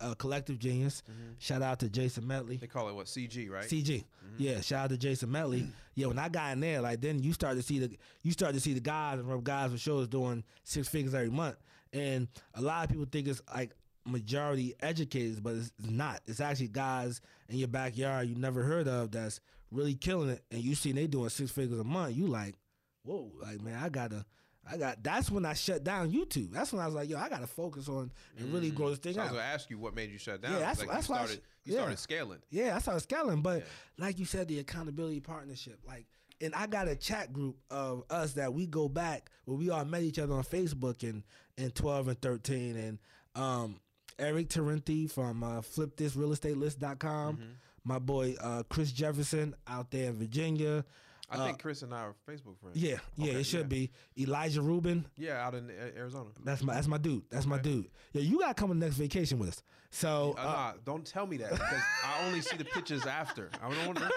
[0.00, 1.02] a collective genius.
[1.10, 1.32] Mm-hmm.
[1.38, 2.56] Shout out to Jason Medley.
[2.56, 3.64] They call it what CG, right?
[3.64, 3.86] CG.
[3.88, 4.36] Mm-hmm.
[4.38, 5.60] Yeah, shout out to Jason Medley.
[5.60, 5.70] Mm-hmm.
[5.94, 8.54] yeah, when I got in there, like then you start to see the you start
[8.54, 11.56] to see the guys and guys for shows doing six figures every month.
[11.92, 13.72] And a lot of people think it's like
[14.04, 16.20] majority educators, but it's it's not.
[16.26, 20.62] It's actually guys in your backyard you never heard of that's really killing it and
[20.62, 22.54] you see they doing six figures a month, you like,
[23.02, 24.24] whoa, like man, I gotta
[24.70, 26.52] I got that's when I shut down YouTube.
[26.52, 29.14] That's when I was like, yo, I gotta focus on and really grow this thing
[29.14, 30.52] So I was gonna ask you what made you shut down.
[30.52, 31.36] Yeah, that's- like that's you why started.
[31.42, 31.78] sh- you yeah.
[31.80, 32.38] started scaling.
[32.50, 33.64] Yeah, I started scaling, but
[33.98, 36.06] like you said, the accountability partnership, like,
[36.40, 39.84] and I got a chat group of us that we go back where we all
[39.84, 41.24] met each other on Facebook in
[41.56, 42.98] in twelve and thirteen, and
[43.34, 43.80] um,
[44.18, 47.38] Eric Tarenti from uh, FlipThisRealEstatelist.com,
[47.84, 50.84] my boy uh, Chris Jefferson out there in Virginia.
[51.28, 52.76] I think Chris and I are Facebook friends.
[52.76, 53.66] Uh, Yeah, yeah, Okay, it should yeah.
[53.66, 55.06] be Elijah Rubin.
[55.16, 56.30] Yeah, out in Arizona.
[56.44, 57.24] That's my that's my dude.
[57.30, 57.88] That's my dude.
[58.12, 59.62] Yeah, you gotta come on the next vacation with us.
[59.90, 63.50] So Uh, uh, nah, don't tell me that because I only see the pictures after.
[63.62, 64.10] I don't want to.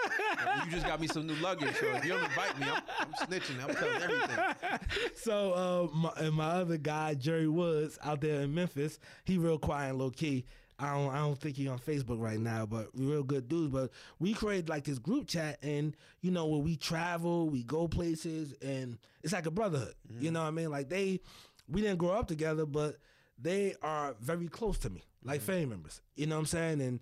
[0.66, 3.12] You just got me some new luggage, so if you don't invite me, I'm, I'm
[3.26, 3.62] snitching.
[3.62, 4.78] I'm telling everything.
[5.14, 5.52] So
[5.92, 9.90] uh, my, and my other guy Jerry Woods out there in Memphis, he real quiet
[9.90, 10.44] and low key.
[10.80, 13.72] I don't I don't think he's on Facebook right now, but real good dudes.
[13.72, 17.86] But we created like this group chat, and you know where we travel, we go
[17.86, 19.94] places, and it's like a brotherhood.
[20.18, 20.70] You know what I mean?
[20.70, 21.20] Like they,
[21.68, 22.96] we didn't grow up together, but
[23.38, 26.00] they are very close to me, like family members.
[26.16, 26.80] You know what I'm saying?
[26.80, 27.00] And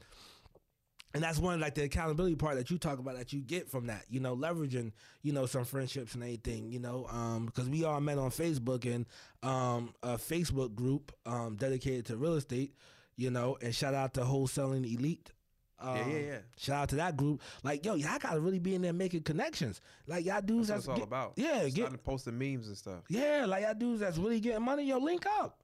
[1.14, 3.86] and that's one like the accountability part that you talk about that you get from
[3.86, 7.84] that you know leveraging you know some friendships and anything you know um because we
[7.84, 9.06] all met on facebook and
[9.42, 12.74] um a facebook group um dedicated to real estate
[13.18, 15.30] you know and shout out to wholesaling elite
[15.80, 16.38] um, Yeah, yeah, yeah.
[16.56, 17.40] Shout out to that group.
[17.62, 19.80] Like, yo, y'all gotta really be in there making connections.
[20.08, 21.34] Like, y'all dudes That's that's all get- about.
[21.36, 23.04] Yeah, get, posting memes and stuff.
[23.08, 25.60] yeah, like y'all dudes that's really getting money, yo, link up.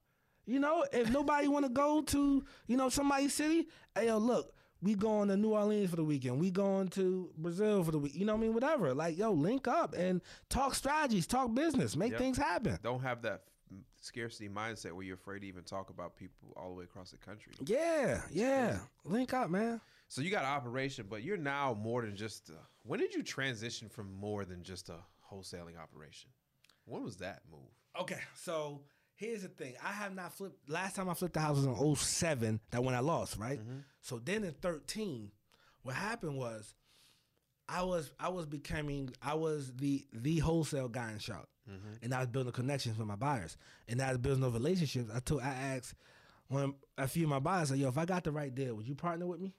[0.47, 4.53] You know, if nobody want to go to, you know, somebody's city, hey, yo, look,
[4.83, 6.39] we going to New Orleans for the weekend.
[6.39, 8.15] We going to Brazil for the week.
[8.15, 8.53] You know what I mean?
[8.55, 8.93] Whatever.
[8.93, 12.21] Like, yo, link up and talk strategies, talk business, make Yep.
[12.21, 12.79] things happen.
[12.83, 13.45] Don't have that
[14.05, 17.17] scarcity mindset where you're afraid to even talk about people all the way across the
[17.17, 17.53] country.
[17.65, 18.79] Yeah, yeah.
[19.05, 19.81] Link up, man.
[20.09, 22.51] So you got an operation, but you're now more than just.
[22.51, 24.99] A, when did you transition from more than just a
[25.33, 26.31] wholesaling operation?
[26.85, 27.71] When was that move?
[27.99, 28.83] Okay, so
[29.15, 29.75] here's the thing.
[29.83, 30.69] I have not flipped.
[30.69, 33.59] Last time I flipped the house was in 07, that when I lost, right?
[33.59, 33.79] Mm-hmm.
[34.03, 35.31] So then in 13,
[35.83, 36.75] what happened was
[37.69, 41.49] I was I was becoming I was the the wholesale guy in Charlotte,
[42.03, 43.57] and I was building connections with my buyers,
[43.89, 45.11] and I was building those relationships.
[45.15, 45.95] I told I asked
[46.49, 48.87] when a few of my buyers said, "Yo, if I got the right deal, would
[48.87, 49.55] you partner with me,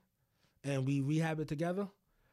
[0.63, 1.87] and we rehab it together?"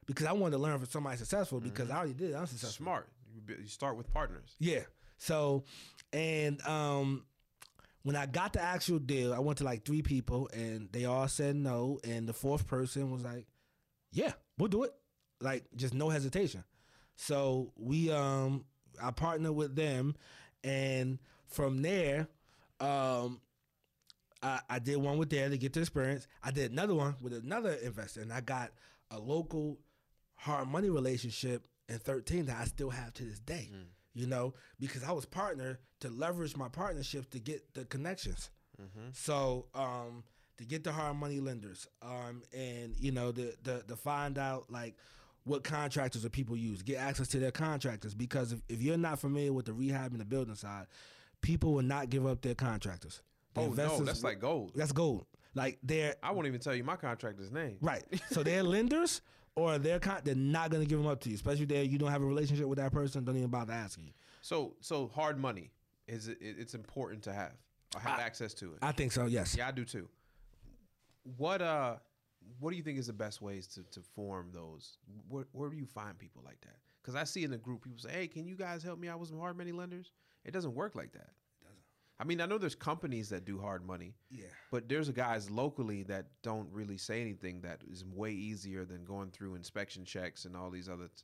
[0.05, 1.61] Because I wanted to learn from somebody successful.
[1.61, 2.35] Because I already did.
[2.35, 2.85] I'm successful.
[2.85, 3.09] Smart.
[3.33, 4.57] You, you start with partners.
[4.59, 4.81] Yeah.
[5.17, 5.65] So,
[6.13, 7.25] and um,
[8.03, 11.29] when I got the actual deal, I went to like three people, and they all
[11.29, 13.47] said no, and the fourth person was like,
[14.11, 14.93] "Yeah, we'll do it."
[15.43, 16.65] Like just no hesitation.
[17.17, 18.65] So we um,
[19.03, 20.15] I partnered with them,
[20.65, 22.29] and from there,
[22.81, 23.41] um,
[24.43, 26.27] I, I did one with there to get the experience.
[26.43, 28.71] I did another one with another investor, and I got
[29.11, 29.79] a local
[30.37, 33.71] hard money relationship in 13 that I still have to this day.
[34.15, 38.51] You know, because I was partner to leverage my partnerships to get the connections.
[39.15, 40.25] So um,
[40.59, 44.71] to get the hard money lenders, um, and you know, the, the to find out
[44.71, 44.97] like
[45.45, 48.15] what contractors or people use, get access to their contractors.
[48.15, 50.87] Because if, if you're not familiar with the rehab and the building side,
[51.41, 53.23] people will not give up their contractors.
[53.55, 54.73] The Oh no, that's like gold.
[54.75, 57.77] that's gold Like they're I won't even tell you my contractor's name.
[57.81, 58.03] right.
[58.31, 59.21] So they're lenders
[59.57, 62.11] or they're con- they're not gonna give them up to you, especially if you don't
[62.11, 63.25] have a relationship with that person.
[63.25, 64.13] Don't even bother asking you.
[64.41, 65.71] So so hard money
[66.09, 67.53] is it, it's important to have
[67.95, 68.79] or have I- access to it.
[68.81, 69.27] I think so.
[69.27, 69.55] Yes.
[69.57, 70.09] yeah, I do too.
[71.37, 71.97] What uh
[72.61, 74.99] what do you think is the best ways to, to form those?
[75.29, 76.77] Where, where do you find people like that?
[77.03, 79.19] Because I see in the group people say, "Hey, can you guys help me out
[79.19, 80.13] with some hard money lenders?"
[80.45, 81.31] It doesn't work like that.
[81.63, 81.79] Doesn't.
[82.21, 84.47] I mean, I know there's companies that do hard money, Yeah.
[84.71, 89.31] but there's guys locally that don't really say anything that is way easier than going
[89.31, 91.23] through inspection checks and all these other t-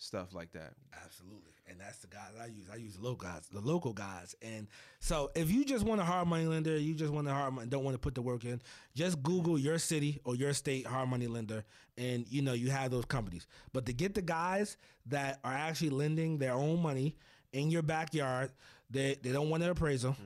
[0.00, 0.72] stuff like that.
[1.04, 2.66] Absolutely, and that's the guys I use.
[2.72, 4.34] I use the local guys, the local guys.
[4.42, 4.66] And
[4.98, 7.68] so, if you just want a hard money lender, you just want a hard money,
[7.68, 8.60] don't want to put the work in,
[8.94, 11.64] just Google your city or your state hard money lender,
[11.98, 13.46] and you know you have those companies.
[13.72, 17.16] But to get the guys that are actually lending their own money
[17.52, 18.50] in your backyard,
[18.90, 20.16] they they don't want an appraisal,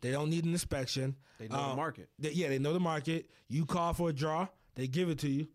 [0.00, 1.16] they don't need an inspection.
[1.38, 2.08] They know the Um, market.
[2.18, 3.28] they- yeah, they know the market.
[3.48, 5.48] You call for a draw, they give it to you.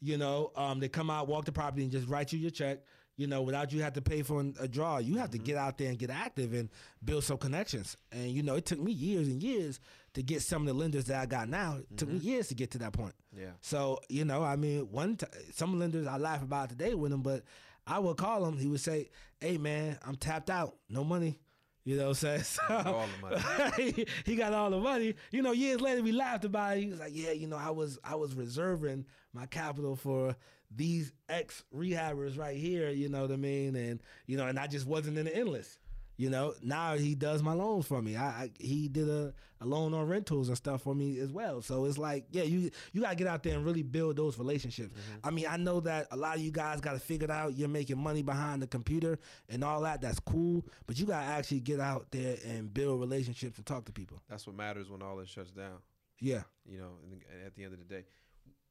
[0.00, 2.84] You know, um, they come out, walk the property, and just write you your check.
[3.16, 5.44] You know, without you have to pay for an- a draw, you have to mm-hmm.
[5.44, 6.68] get out there and get active and
[7.04, 7.96] build some connections.
[8.10, 9.78] And you know, it took me years and years
[10.14, 11.78] to get some of the lenders that I got now.
[11.78, 12.28] It took me mm-hmm.
[12.28, 13.14] years to get to that point.
[13.36, 13.50] Yeah.
[13.60, 17.22] So you know, I mean, one t- some lenders I laugh about today with them,
[17.22, 17.44] but
[17.86, 18.58] I would call him.
[18.58, 21.38] He would say, "Hey man, I'm tapped out, no money."
[21.84, 22.42] You know what I'm saying?
[22.44, 23.28] So, All the
[23.76, 23.92] money.
[23.92, 25.14] he, he got all the money.
[25.30, 26.80] You know, years later we laughed about it.
[26.80, 30.34] He was like, "Yeah, you know, I was I was reserving my capital for
[30.76, 32.90] these ex rehabbers right here.
[32.90, 33.76] You know what I mean?
[33.76, 35.78] And you know, and I just wasn't in the endless.
[36.16, 38.16] You know, now he does my loans for me.
[38.16, 41.60] I, I he did a, a loan on rentals and stuff for me as well.
[41.60, 44.92] So it's like, yeah, you you gotta get out there and really build those relationships.
[44.92, 45.26] Mm-hmm.
[45.26, 47.56] I mean, I know that a lot of you guys got to figure it out.
[47.56, 50.00] You're making money behind the computer and all that.
[50.00, 53.92] That's cool, but you gotta actually get out there and build relationships and talk to
[53.92, 54.20] people.
[54.28, 55.78] That's what matters when all this shuts down.
[56.20, 58.04] Yeah, you know, and at the end of the day.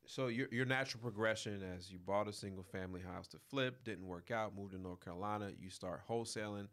[0.05, 4.05] So your your natural progression as you bought a single family house to flip didn't
[4.07, 6.67] work out, moved to North Carolina, you start wholesaling.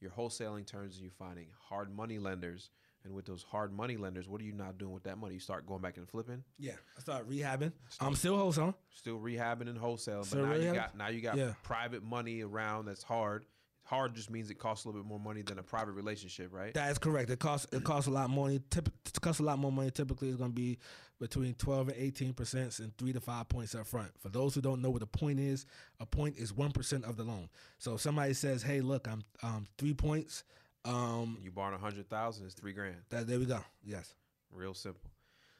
[0.00, 2.68] Your wholesaling turns and you finding hard money lenders,
[3.04, 5.34] and with those hard money lenders, what are you now doing with that money?
[5.34, 6.72] You start going back and flipping, yeah.
[6.96, 7.72] I started rehabbing.
[8.00, 8.74] I'm still wholesaling.
[8.90, 11.54] still rehabbing and wholesaling, but Still now you got now you got Yeah.
[11.62, 13.46] private money around that's hard.
[13.86, 16.72] Hard just means it costs a little bit more money than a private relationship, right?
[16.72, 17.28] That is correct.
[17.28, 18.60] It costs it costs a lot more money.
[18.70, 19.90] Typ- it costs a lot more money.
[19.90, 20.78] Typically, it's going to be
[21.20, 24.10] between twelve and eighteen percent, and three to five points up front.
[24.18, 25.66] For those who don't know what a point is,
[26.00, 27.50] a point is one percent of the loan.
[27.78, 30.44] So if somebody says, "Hey, look, I'm um, three points,"
[30.86, 32.96] um, you borrow a hundred thousand, it's three grand.
[33.10, 33.60] that there we go.
[33.84, 34.14] Yes.
[34.50, 35.10] Real simple.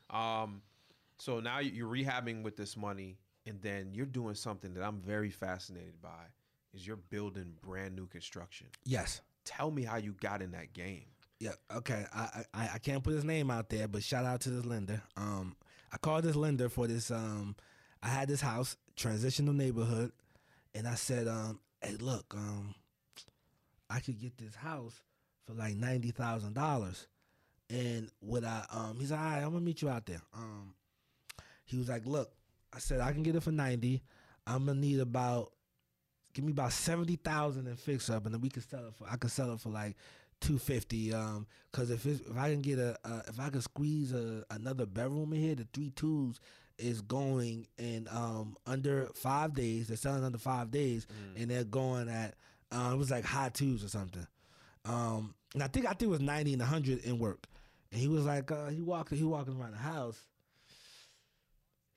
[0.08, 0.62] Um,
[1.18, 5.30] so now you're rehabbing with this money, and then you're doing something that I'm very
[5.30, 6.24] fascinated by.
[6.74, 8.66] Is you're building brand new construction.
[8.84, 9.20] Yes.
[9.44, 11.04] Tell me how you got in that game.
[11.38, 11.52] Yeah.
[11.74, 12.04] Okay.
[12.14, 15.02] I, I I can't put his name out there, but shout out to this lender.
[15.16, 15.56] Um,
[15.92, 17.10] I called this lender for this.
[17.10, 17.54] Um,
[18.02, 20.12] I had this house, transitional neighborhood,
[20.74, 22.74] and I said, um, hey, look, um,
[23.88, 25.00] I could get this house
[25.46, 27.06] for like ninety thousand dollars,
[27.70, 28.64] and would I?
[28.72, 30.22] Um, he's like, all right, I'm gonna meet you out there.
[30.34, 30.74] Um,
[31.64, 32.32] he was like, look,
[32.72, 34.02] I said I can get it for ninety.
[34.46, 35.52] I'm gonna need about
[36.35, 39.07] give me about seventy thousand and fix up, and then we can sell it for.
[39.11, 39.97] I can sell it for like
[40.40, 41.14] two fifty.
[41.14, 44.44] Um, cause if it's, if I can get a uh, if I can squeeze a,
[44.51, 46.40] another bedroom in here, the three twos
[46.77, 49.88] is going in um under five days.
[49.88, 52.35] They're selling under five days, and they're going at
[52.73, 54.27] uh, it was like high twos or something.
[54.85, 57.47] Um, and I think I think it was ninety and hundred in work.
[57.92, 60.18] And he was like, uh, he walked he walking around the house.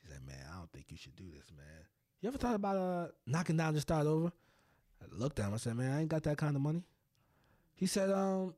[0.02, 1.86] He said, "Man, I don't think you should do this, man.
[2.21, 4.32] You ever thought about uh knocking down and start over?"
[5.01, 5.53] I looked at him.
[5.53, 6.84] I said, "Man, I ain't got that kind of money."
[7.75, 8.56] He said, "Um,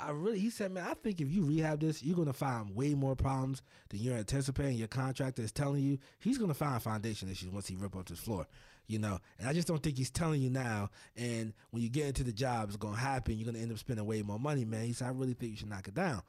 [0.00, 2.94] I really." He said, "Man, I think if you rehab this, you're gonna find way
[2.94, 4.78] more problems than you're anticipating.
[4.78, 8.18] Your contractor is telling you he's gonna find foundation issues once he rip up this
[8.18, 8.46] floor,
[8.86, 9.18] you know.
[9.38, 10.88] And I just don't think he's telling you now.
[11.16, 13.36] And when you get into the job, it's gonna happen.
[13.36, 15.56] You're gonna end up spending way more money, man." He said, "I really think you
[15.58, 16.22] should knock it down."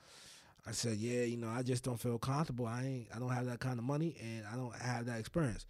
[0.65, 2.65] I said, "Yeah, you know, I just don't feel comfortable.
[2.65, 3.07] I ain't.
[3.15, 5.65] I don't have that kind of money, and I don't have that experience."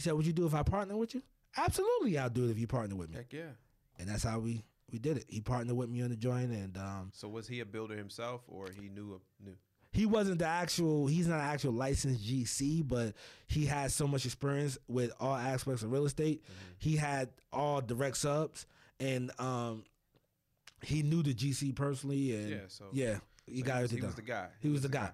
[0.00, 1.22] He said, "Would you do if I partner with you?"
[1.58, 3.16] Absolutely, I'll do it if you partner with me.
[3.18, 3.50] Heck yeah.
[3.98, 5.26] And that's how we we did it.
[5.28, 8.40] He partnered with me on the joint, and um, So was he a builder himself,
[8.48, 9.56] or he knew a knew?
[9.92, 11.06] he wasn't the actual.
[11.06, 13.12] He's not an actual licensed GC, but
[13.46, 16.42] he had so much experience with all aspects of real estate.
[16.78, 18.64] He had all direct subs,
[19.00, 19.84] and um,
[20.82, 23.98] he knew the GC personally, and Yeah, so- yeah, he so got he was- everything
[23.98, 24.48] he was the guy.
[24.60, 25.12] He was the guy,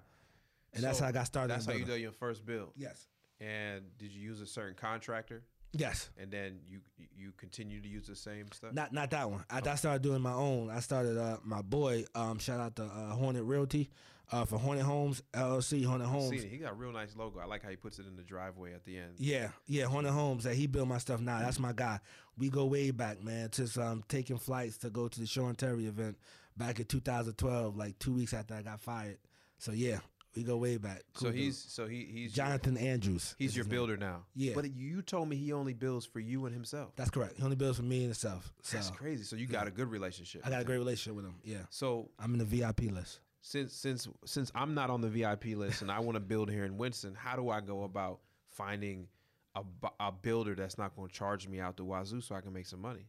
[0.71, 1.53] and that's how I got started.
[1.53, 2.71] That's how you did your first build.
[2.77, 3.05] Yes,
[3.39, 6.09] And did you use a certain contractor, yes.
[6.17, 6.79] and then you
[7.15, 8.73] you continue to use the same stuff?
[8.73, 9.45] Not not that one.
[9.49, 10.69] I, I started doing my own.
[10.69, 12.05] I started uh, my boy.
[12.15, 13.89] Um, shout out to uh, Hornet Realty.
[14.31, 15.85] uh, for Hornet Homes LLC.
[15.85, 16.43] Hornet Homes.
[16.43, 17.39] He got a real nice logo.
[17.39, 19.13] I like how he puts it in the driveway at the end.
[19.17, 20.43] Yeah, yeah, Hornet Homes.
[20.43, 21.39] That he built my stuff now.
[21.39, 21.99] That's my guy.
[22.37, 23.49] We go way back, man.
[23.51, 26.17] Just um taking flights to go to the Sean Terry event
[26.57, 29.17] back in 2012, like two weeks after I got fired.
[29.59, 29.99] So yeah,
[30.37, 31.03] we go way back.
[31.15, 31.39] So Cool dude.
[31.39, 33.35] he's so he he's Jonathan Andrews.
[33.37, 33.77] he's your his name.
[33.77, 34.23] builder now.
[34.35, 34.53] Yeah.
[34.55, 36.93] But you told me he only builds for you and himself.
[36.95, 37.37] That's correct.
[37.37, 38.53] He only builds for me and himself.
[38.61, 39.23] So That's crazy.
[39.23, 40.41] So you got a good relationship.
[40.45, 41.35] I got a great relationship with him.
[41.43, 43.19] Yeah, So I'm in the VIP list.
[43.41, 46.65] since since since I'm not on the VIP list and I want to build here
[46.65, 48.19] in Winston, how do I go about
[48.49, 49.07] finding
[49.55, 49.63] a,
[49.99, 52.65] a builder that's not going to charge me out the wazoo so I can make
[52.67, 53.07] some money?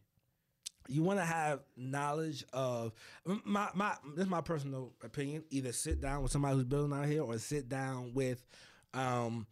[0.89, 2.91] You want to have knowledge of
[3.45, 7.05] my my this is my personal opinion either sit down with somebody who's building out
[7.05, 8.43] here or sit down with
[8.93, 9.45] um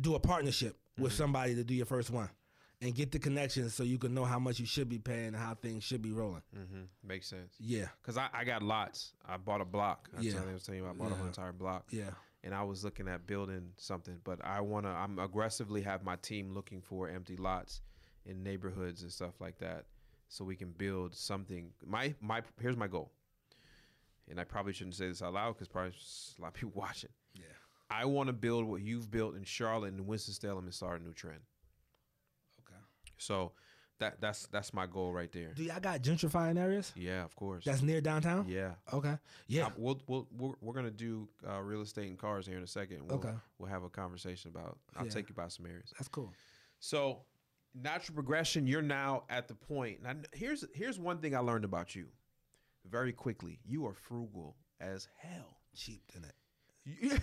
[0.00, 2.28] do a partnership with somebody to do your first one
[2.82, 5.36] and get the connections so you can know how much you should be paying and
[5.36, 6.82] how things should be rolling Mm-hmm.
[7.06, 7.54] Makes sense.
[7.58, 9.12] yeah Cause I, I got lots.
[9.28, 10.08] I bought a block.
[10.16, 10.40] I Yeah.
[10.48, 11.20] I was telling you I bought Yeah.
[11.20, 11.84] an entire block.
[11.90, 12.10] yeah
[12.42, 14.90] and I was looking at building something, but I want to.
[14.90, 17.82] I'm aggressively have my team looking for empty lots
[18.24, 19.84] in neighborhoods and stuff like that,
[20.30, 21.72] so we can build something.
[21.84, 23.10] My my here's my goal,
[24.28, 25.92] and I probably shouldn't say this out loud because probably
[26.38, 27.10] a lot of people watching.
[27.34, 27.44] yeah
[27.90, 31.04] I want to build what you've built in Charlotte and Winston Salem and start a
[31.04, 31.40] new trend.
[32.60, 32.80] okay
[33.18, 33.52] So
[33.98, 35.52] that that's that's my goal right there.
[35.54, 37.64] do y'all got gentrifying areas Yeah, of course.
[37.64, 38.74] that's near downtown yeah.
[38.92, 39.18] okay
[39.48, 42.62] yeah Um, we'll, we'll, we're, we're gonna do uh, real estate and cars here in
[42.62, 43.06] a second.
[43.06, 43.34] We'll, Okay.
[43.58, 44.78] We'll have a conversation about.
[44.96, 45.10] I'll Yeah.
[45.10, 45.92] take you by some areas.
[45.98, 46.32] that's cool
[46.78, 47.18] So,
[47.74, 48.66] natural progression.
[48.66, 50.02] You're now at the point.
[50.02, 52.06] Now, here's here's one thing I learned about you.
[52.90, 55.58] Very quickly, you are frugal as hell.
[55.74, 56.34] cheap in it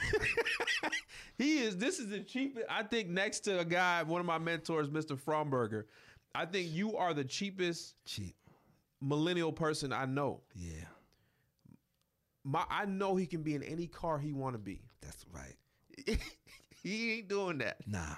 [1.37, 1.77] he is.
[1.77, 2.65] This is the cheapest.
[2.69, 5.19] I think next to a guy, one of my mentors, Mr.
[5.19, 5.85] Fromberger.
[6.35, 8.35] I think you are the cheapest cheap
[9.01, 10.41] millennial person I know.
[10.55, 10.85] yeah
[12.43, 14.81] My, I know he can be in any car he want to be.
[15.01, 15.55] that's right
[16.83, 17.77] he ain't doing that.
[17.87, 18.15] nah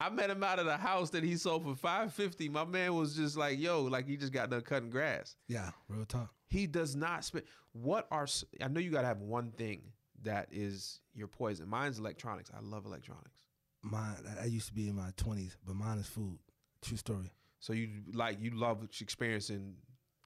[0.00, 2.48] I met him out of the house that he sold for five fifty.
[2.48, 6.04] My man was just like, "Yo, like he just got done cutting grass." yeah real
[6.04, 7.44] talk He does not spend.
[7.72, 8.26] What are
[8.62, 9.82] I know you got to have one thing
[10.22, 11.68] that is your poison.
[11.68, 12.50] Mine's electronics.
[12.56, 13.42] I love electronics.
[13.82, 16.38] Mine, I- used to be in my twenties, but mine is food.
[16.82, 17.30] True story.
[17.60, 19.74] So you like you love experiencing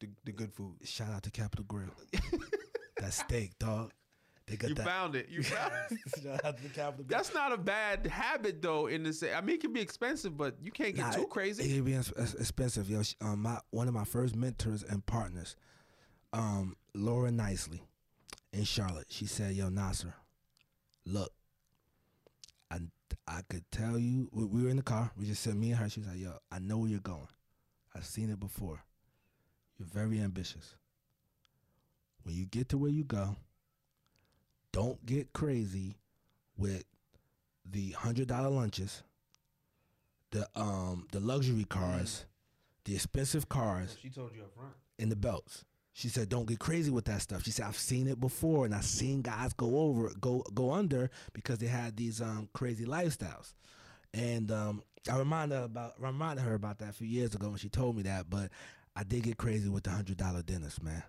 [0.01, 0.77] the, the good food.
[0.85, 1.95] Shout out to Capital Grille.
[2.99, 3.93] that steak, dog.
[4.47, 4.85] They got You that.
[4.87, 5.29] found it.
[5.29, 5.99] You found it.
[6.23, 7.07] Shout out to Capital Grille.
[7.09, 8.87] That's not a bad habit though.
[8.89, 11.27] In the say, I mean, it can be expensive, but you can't get Nah, too
[11.27, 11.63] crazy.
[11.65, 13.03] It can be ex- ex- expensive, yo.
[13.03, 15.55] She- Um, my one of my first mentors and partners,
[16.33, 17.83] um, Laura Nicely,
[18.53, 19.07] in Charlotte.
[19.11, 20.15] She said, "Yo, Nasar,
[21.07, 21.33] look,
[22.71, 22.81] I
[23.27, 24.29] I could tell you.
[24.33, 25.13] We, we were in the car.
[25.17, 25.89] We just said me and her.
[25.89, 27.29] She was like, "Yo, I know where you're going.
[27.95, 28.83] I've seen it before.
[29.79, 30.75] You're very ambitious.
[32.25, 33.37] When you get to where you go,
[34.73, 35.97] don't get crazy
[36.57, 36.85] with
[37.65, 39.03] the hundred dollar lunches."
[40.31, 42.25] the um the luxury cars,
[42.87, 44.73] the expensive cars, She told you up front.
[44.99, 45.65] and the belts.
[45.93, 48.75] She said, "Don't get crazy with that stuff." She said, "I've seen it before, and
[48.75, 53.53] I've seen guys go over, go go under because they had these um crazy lifestyles."
[54.15, 57.59] And um, I reminded her about reminded her about that a few years ago when
[57.59, 58.31] she told me that.
[58.31, 58.51] But
[58.97, 61.03] I did get crazy with the hundred dollar dinners, man.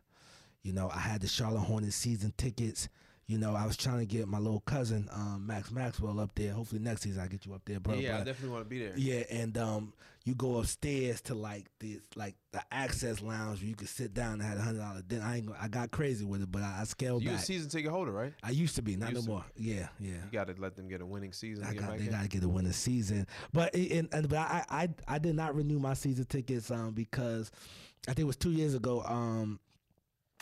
[0.64, 2.90] You know, I had the Charlotte Hornets season tickets.
[3.26, 6.52] You know, I was trying to get my little cousin um, Max Maxwell up there.
[6.52, 7.96] Hopefully next season I get you up there, bro.
[7.96, 8.94] yeah, I But- definitely want to be there.
[8.98, 9.94] yeah, and um,
[10.26, 14.34] you go upstairs to like this, like the access lounge where you could sit down
[14.34, 15.24] and had a hundred dollar dinner.
[15.24, 17.44] I ain't, I got crazy with it, but I, I scaled You a back.
[17.44, 18.34] season ticket holder, right?
[18.44, 19.46] I used to be, not no more.
[19.56, 20.12] Yeah, yeah.
[20.26, 21.64] You got to let them get a winning season.
[21.64, 24.90] I got, they got to get a winning season, but and, and but I, I
[25.08, 27.52] I did not renew my season tickets um because
[28.06, 29.60] I think it was two years ago um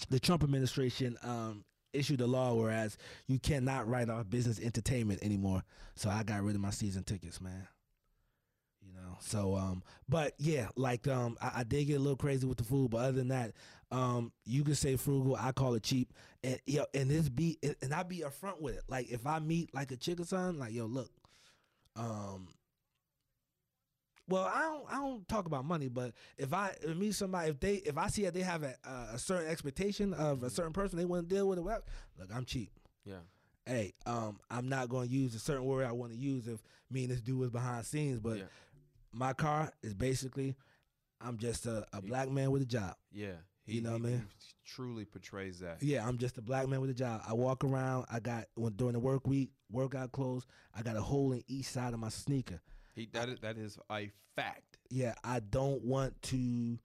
[0.10, 1.64] the Trump administration um
[1.94, 5.64] issued a law whereas you cannot write off business entertainment anymore,
[5.96, 7.68] so I got rid of my season tickets, man.
[8.82, 12.48] You know, so um, but yeah, like um, I, I did get a little crazy
[12.48, 13.54] with the food, but other than that,
[13.92, 15.36] um, you can say frugal.
[15.40, 16.14] I call it cheap,
[16.44, 18.84] and yo, and this be and I be upfront with it.
[18.88, 21.12] Like if I meet like a chick or something, like yo, look,
[21.96, 22.48] um,
[24.32, 27.60] well, I don't I don't talk about money, but if I if meet somebody, if
[27.60, 28.76] they if I see that they have a,
[29.14, 31.84] a certain expectation of a certain person they want to deal with, or whatever,
[32.18, 32.72] look, I'm cheap
[33.06, 33.16] Yeah.
[33.66, 36.60] hey, um, I'm not going to use a certain word I want to use if
[36.90, 38.44] me and this dude was behind scenes, but Yeah.
[39.12, 40.56] my car is basically,
[41.20, 42.96] I'm just a, a black man with a job.
[43.12, 43.34] Yeah.
[43.68, 44.28] You know what I he mean?
[44.66, 45.82] truly portrays that.
[45.84, 47.22] Yeah, I'm just a black man with a job.
[47.28, 48.06] I walk around.
[48.12, 50.46] I got when during the work week, workout clothes.
[50.76, 52.60] I got a hole in each side of my sneaker.
[52.96, 54.78] He, that, is, that is a fact.
[54.90, 56.78] Yeah, I don't want to.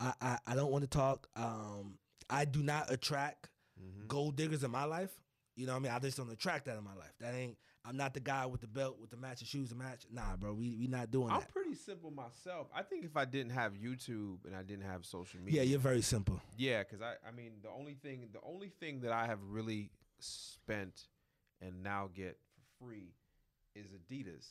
[0.00, 1.28] I I, I don't want to talk.
[1.36, 1.98] Um,
[2.30, 3.48] I do not attract
[3.80, 4.06] Mm-hmm.
[4.06, 5.10] gold diggers in my life.
[5.56, 5.92] You know what I mean?
[5.92, 7.12] I just don't attract that in my life.
[7.20, 7.56] That ain't.
[7.84, 10.04] I'm not the guy with the belt with the matching shoes to match.
[10.12, 10.52] Nah, bro.
[10.52, 11.48] We we not doing I'm that.
[11.52, 12.68] pretty simple myself.
[12.72, 15.78] I think if I didn't have YouTube and I didn't have social media, Yeah, you're
[15.80, 16.40] very simple.
[16.56, 19.90] Yeah, because I, I mean, the only thing, the only thing that I have really
[20.20, 21.08] spent
[21.60, 22.38] and now get
[22.78, 23.14] for free
[23.74, 24.46] is Adidas.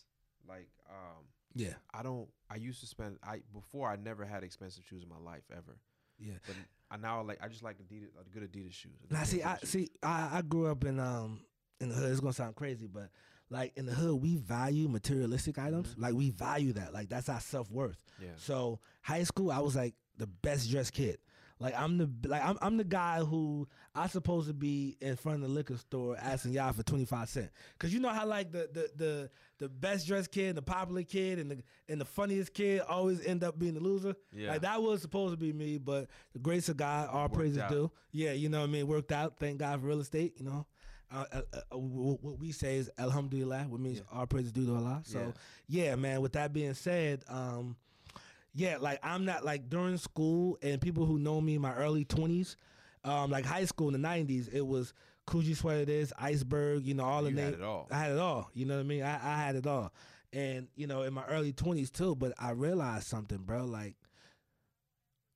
[0.47, 1.23] Like, um,
[1.55, 2.27] Yeah, I don't.
[2.49, 3.17] I used to spend.
[3.23, 5.77] I before I never had expensive shoes in my life ever.
[6.19, 6.35] yeah.
[6.45, 6.55] But
[6.89, 7.39] I now like.
[7.41, 8.91] I just like Adidas, uh, good Adidas shoes.
[9.09, 9.65] Now, see, Adidas I shoe.
[9.67, 9.89] see.
[10.03, 11.41] I, I grew up in um
[11.79, 12.11] in the hood.
[12.11, 13.09] It's gonna sound crazy, but
[13.49, 15.95] like in the hood, we value materialistic items.
[15.97, 16.93] Like we value that.
[16.93, 17.97] Like that's our self worth.
[18.21, 18.29] Yeah.
[18.37, 21.17] So high school, I was like the best dressed kid.
[21.61, 25.43] Like I'm the like I'm I'm the guy who I supposed to be in front
[25.43, 27.51] of the liquor store asking y'all for twenty five cent.
[27.77, 31.03] Cause you know how like the the the the best dressed kid, and the popular
[31.03, 34.15] kid, and the and the funniest kid always end up being the loser.
[34.33, 34.49] Yeah.
[34.49, 37.59] Like that was supposed to be me, but the grace of God, all Worked praises
[37.59, 37.69] out.
[37.69, 37.91] due.
[38.11, 38.87] Yeah, you know what I mean.
[38.87, 39.35] Worked out.
[39.39, 40.33] Thank God for real estate.
[40.37, 40.65] You know.
[41.13, 41.41] Uh, uh,
[41.73, 45.01] uh, what we say is Alhamdulillah, which means all praises due to Allah.
[45.03, 45.33] So
[45.67, 46.21] yeah, man.
[46.21, 47.75] With that being said, um,
[48.53, 52.05] yeah, like I'm not like during school and people who know me in my early
[52.05, 52.57] twenties,
[53.03, 54.93] um, like high school in the nineties, it was
[55.27, 57.87] Coogi sweater this, iceberg, you know, all the You had names.
[57.91, 58.49] I had it all.
[58.53, 59.03] You know what I mean?
[59.03, 59.93] I, I had it all.
[60.33, 63.65] And, you know, in my early twenties too, but I realized something, bro.
[63.65, 63.95] Like,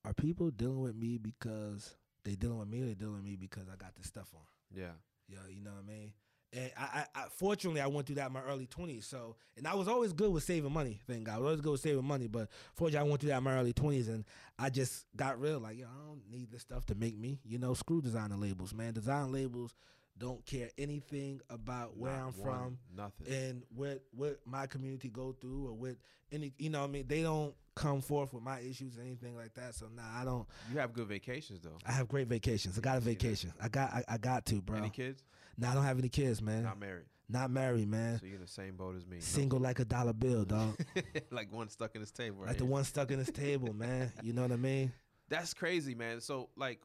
[0.03, 3.36] are people dealing with me because they dealing with me or they dealing with me
[3.36, 4.41] because I got this stuff on?
[4.74, 4.91] Yeah.
[5.28, 6.11] Yeah, you know what I mean.
[6.56, 9.06] And I, I, I fortunately I went through that in my early twenties.
[9.06, 11.01] So, and I was always good with saving money.
[11.08, 12.28] Thank God, I was always good with saving money.
[12.28, 14.24] But fortunately, I went through that in my early twenties, and
[14.58, 17.39] I just got real like, yo, I don't need this stuff to make me.
[17.43, 18.93] You know, screw designer labels, man.
[18.93, 19.76] Design labels
[20.18, 23.34] don't care anything about where Not I'm one, from Nothing.
[23.34, 25.97] and what what my community go through or what
[26.32, 27.06] any you know what I mean.
[27.08, 29.76] They don't come forth with my issues or anything like that.
[29.76, 30.47] So nah, I don't.
[30.72, 31.78] you have good vacations though.
[31.86, 32.78] I have great vacations.
[32.78, 33.51] I got a vacation.
[33.62, 34.78] I got I, I got to, bro.
[34.78, 35.22] Any kids?
[35.58, 36.64] Nah, I don't have any kids, man.
[36.64, 37.06] Not married.
[37.28, 38.20] Not married, man.
[38.20, 39.20] So you're in the same boat as me.
[39.20, 40.78] Single like a dollar bill, dog.
[41.32, 42.39] like one stuck in his table.
[42.41, 44.12] Right like the one stuck in his table, man.
[44.22, 44.91] You know what I mean?
[45.30, 46.22] That's crazy, man.
[46.22, 46.80] So like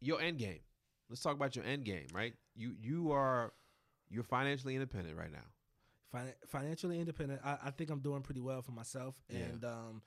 [0.00, 0.60] your end game.
[1.08, 2.34] Let's talk about your end game, right?
[2.54, 3.52] You you are
[4.10, 5.38] you're financially independent right now.
[6.12, 7.40] Fin- financially independent.
[7.44, 9.14] I, I think I'm doing pretty well for myself.
[9.30, 9.38] Yeah.
[9.40, 10.02] And um,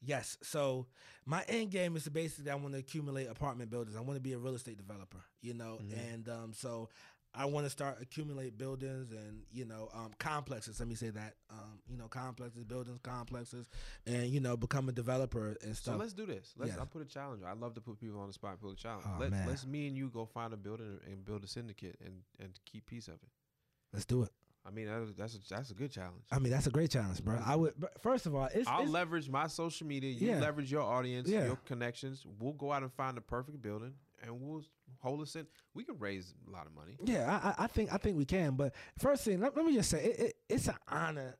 [0.00, 0.86] yes, so
[1.26, 3.96] my end game is basically I want to accumulate apartment buildings.
[3.96, 6.12] I want to be a real estate developer, you know, Mhm.
[6.14, 6.88] and um, so
[7.34, 10.80] I want to start accumulate buildings and you know um, complexes.
[10.80, 13.68] Let me say that, um, you know, complexes, buildings, complexes,
[14.06, 15.94] and you know, become a developer and stuff.
[15.94, 16.54] So let's do this.
[16.56, 16.78] Let's Yes.
[16.78, 17.42] I'll put a challenge.
[17.46, 19.04] I love to put people on the spot and put a challenge.
[19.06, 22.22] Oh, let's let's me and you go find a building and build a syndicate and
[22.40, 23.28] and keep piece of it.
[23.92, 24.30] Let's do it.
[24.66, 26.24] I mean that's a, that's a good challenge.
[26.30, 27.40] I mean, that's a great challenge, bro.
[27.44, 27.74] I would.
[27.78, 30.10] But first of all, it's, I'll it's leverage my social media.
[30.10, 30.40] You Yeah.
[30.40, 31.46] leverage your audience, Yeah.
[31.46, 32.26] your connections.
[32.38, 34.62] We'll go out and find the perfect building, and we'll
[34.98, 35.46] hold us in.
[35.74, 36.96] We can raise a lot of money.
[37.04, 38.56] Yeah, I, I- I think I think we can.
[38.56, 41.36] But first thing, let, let me just say, it, it, it's an honor.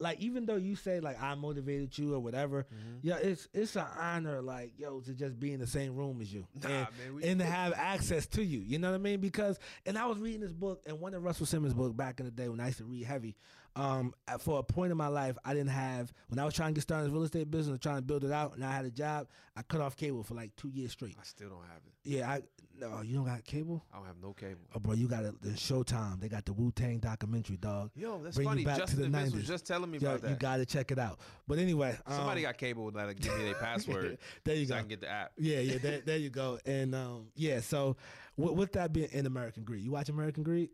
[0.00, 2.98] Like even though you say like I motivated you or whatever, Mm-hmm.
[3.02, 4.42] yeah, it's it's an honor.
[4.42, 7.22] Like yo, to just be in the same room as you Nah, and, man, we-
[7.24, 8.58] and to have access to you.
[8.60, 9.20] You know what I mean?
[9.20, 12.26] Because and I was reading this book and one of Russell Simmons' book back in
[12.26, 13.36] the day when I used to read heavy.
[13.74, 16.74] Um, for a point in my life, I didn't have when I was trying to
[16.74, 18.90] get started in real estate business, trying to build it out, and I had a
[18.90, 19.28] job.
[19.56, 21.16] I cut off cable for like two years straight.
[21.18, 21.92] I still don't have it.
[22.04, 22.42] Yeah, I
[22.78, 23.84] no, you don't got cable.
[23.92, 24.60] I don't have no cable.
[24.74, 25.40] Oh, bro, you got it.
[25.40, 26.20] The Showtime.
[26.20, 27.90] They got the Wu Tang documentary, dog.
[27.94, 28.64] Yo, that's Bring you funny.
[28.64, 29.46] back to the Vince was 90s.
[29.46, 30.30] just telling me Yo, about that.
[30.30, 31.20] you got to check it out.
[31.46, 34.76] But anyway, Somebody um, got cable that'll give me their password there you so go.
[34.76, 35.32] I can get the app.
[35.38, 36.58] yeah, yeah, there, there you go.
[36.66, 37.96] And um, yeah, so
[38.36, 40.70] with, with that being in American Greed, you watch American Greed?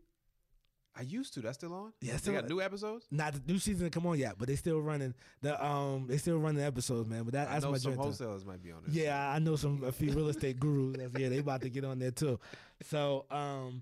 [0.99, 1.39] I used to.
[1.39, 1.93] That's still on.
[2.01, 2.49] Yeah, they still got on.
[2.49, 3.05] new episodes.
[3.09, 6.17] Not the new season to come on yet, but they still running the um, they
[6.17, 7.23] still running the episodes, man.
[7.23, 8.91] But that, I that's know my some wholesalers might be on it.
[8.91, 10.97] Yeah, I know some a few real estate gurus.
[10.97, 12.39] That's, yeah, they about to get on there too.
[12.83, 13.81] So, um,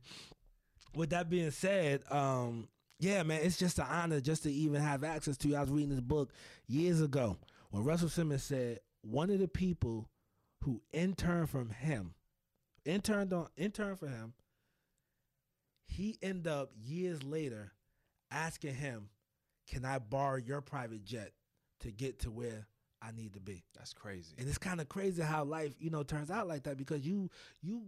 [0.95, 2.67] with that being said, um,
[2.99, 5.55] yeah, man, it's just an honor just to even have access to you.
[5.55, 6.31] I was reading this book
[6.67, 7.37] years ago
[7.71, 10.09] when Russell Simmons said one of the people
[10.63, 12.13] who interned from him,
[12.85, 14.33] interned on interned for him,
[15.87, 17.71] he end up years later
[18.31, 19.09] asking him,
[19.67, 21.33] "Can I borrow your private jet
[21.79, 22.67] to get to where
[23.01, 24.35] I need to be?" That's crazy.
[24.37, 27.29] And it's kind of crazy how life, you know, turns out like that because you
[27.61, 27.83] you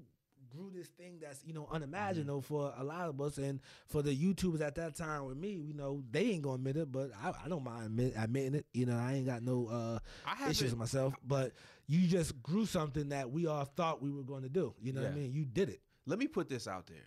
[0.50, 4.16] grew this thing that's you know unimaginable for a lot of us and for the
[4.16, 7.34] YouTubers at that time with me, you know, they ain't gonna admit it, but I,
[7.46, 8.66] I don't mind admit, admitting it.
[8.74, 11.54] You know, I ain't got no uh, I issues with myself, but
[11.88, 14.74] you just grew something that we all thought we were going to do.
[14.82, 15.34] You know what I mean?
[15.34, 15.82] You did it.
[16.06, 17.06] Let me put this out there.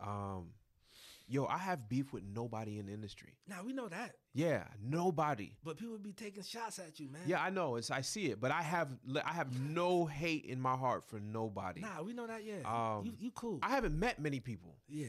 [0.00, 0.50] Um,
[1.26, 3.34] yo, I have beef with nobody in the industry.
[3.48, 5.52] Now we know that, Yeah, nobody.
[5.64, 7.22] but people be taking shots at you, man.
[7.26, 7.76] Yeah, I know.
[7.76, 8.88] It's I see it, but I have
[9.24, 11.80] I have no hate in my heart for nobody.
[11.80, 12.44] Nah, we know that.
[12.44, 13.58] Yeah, Um, you you cool.
[13.62, 14.76] I haven't met many people.
[14.88, 15.06] yeah.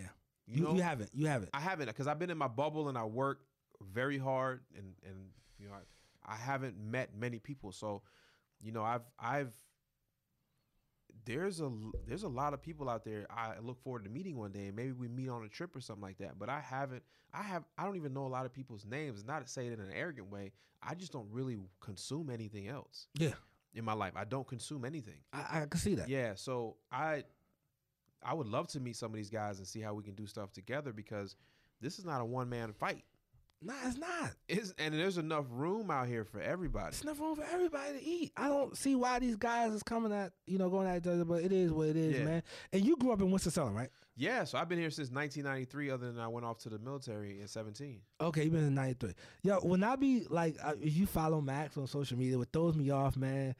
[0.47, 1.11] You, You, know, you haven't.
[1.13, 1.51] You haven't.
[1.53, 3.41] I haven't because I've been in my bubble and I work
[3.93, 5.29] very hard and and
[5.59, 7.71] you know I, I haven't met many people.
[7.71, 8.01] So,
[8.59, 9.53] you know, I've I've
[11.29, 11.69] there's a
[12.07, 14.75] there's a lot of people out there I look forward to meeting one day and
[14.75, 16.39] maybe we meet on a trip or something like that.
[16.39, 17.03] But I haven't
[17.33, 19.23] I have I don't even know a lot of people's names.
[19.23, 20.51] Not to say it in an arrogant way.
[20.81, 23.33] I just don't really consume anything else yeah,
[23.75, 24.13] in my life.
[24.15, 25.19] I don't consume anything.
[25.31, 26.09] I, I can see that.
[26.09, 27.25] Yeah, so I
[28.23, 30.25] I would love to meet some of these guys and see how we can do
[30.25, 31.35] stuff together because
[31.79, 33.03] this is not a one man fight.
[33.61, 34.31] Nah, it's not.
[34.47, 36.87] It's, and there's enough room out here for everybody.
[36.89, 38.31] It's enough room for everybody to eat.
[38.37, 41.25] I don't see why these guys is coming at you know going at each other,
[41.25, 42.23] but it is what it is, Yeah.
[42.23, 42.43] man.
[42.71, 43.89] And you grew up in Winston Salem, right?
[44.15, 45.89] Yeah, so I've been here since 1993.
[45.89, 47.99] Other than I went off to the military in 17.
[48.21, 49.13] Okay, you've been in '93.
[49.43, 52.75] Yo, when I be like, uh, if you follow Max on social media, what throws
[52.77, 53.55] me off, man,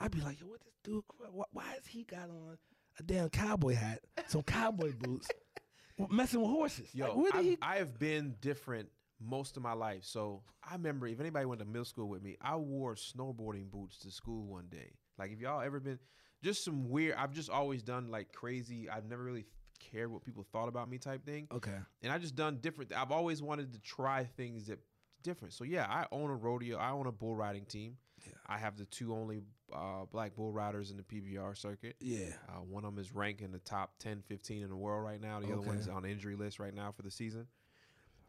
[0.00, 1.02] I'd be like, yo, what this dude?
[1.30, 2.58] Why, why has he got on
[2.98, 5.28] a damn cowboy hat, some cowboy boots,
[6.10, 6.88] messing with horses?
[6.92, 7.58] Yo, Like, where did I've, he?
[7.62, 8.88] I have been different
[9.24, 10.04] most of my life.
[10.04, 13.98] So I remember if anybody went to middle school with me, I wore snowboarding boots
[14.00, 14.92] to school one day.
[15.18, 15.98] Like if y'all ever been,
[16.42, 17.16] just some weird.
[17.16, 18.88] I've just always done like crazy.
[18.90, 19.46] I've never really
[19.80, 21.48] cared what people thought about me type thing.
[21.52, 22.92] Okay, and I just done different.
[22.96, 24.78] I've always wanted to try things that
[25.22, 25.54] different.
[25.54, 26.76] So yeah, I own a rodeo.
[26.76, 27.96] I own a bull riding team.
[28.26, 28.32] Yeah.
[28.46, 31.96] I have the two only uh, black bull riders in the PBR circuit.
[32.00, 35.04] yeah, Uh, one of them is ranked in the top 10, 15 in the world
[35.04, 35.40] right now.
[35.40, 37.46] The other one's on the injury list right now for the season.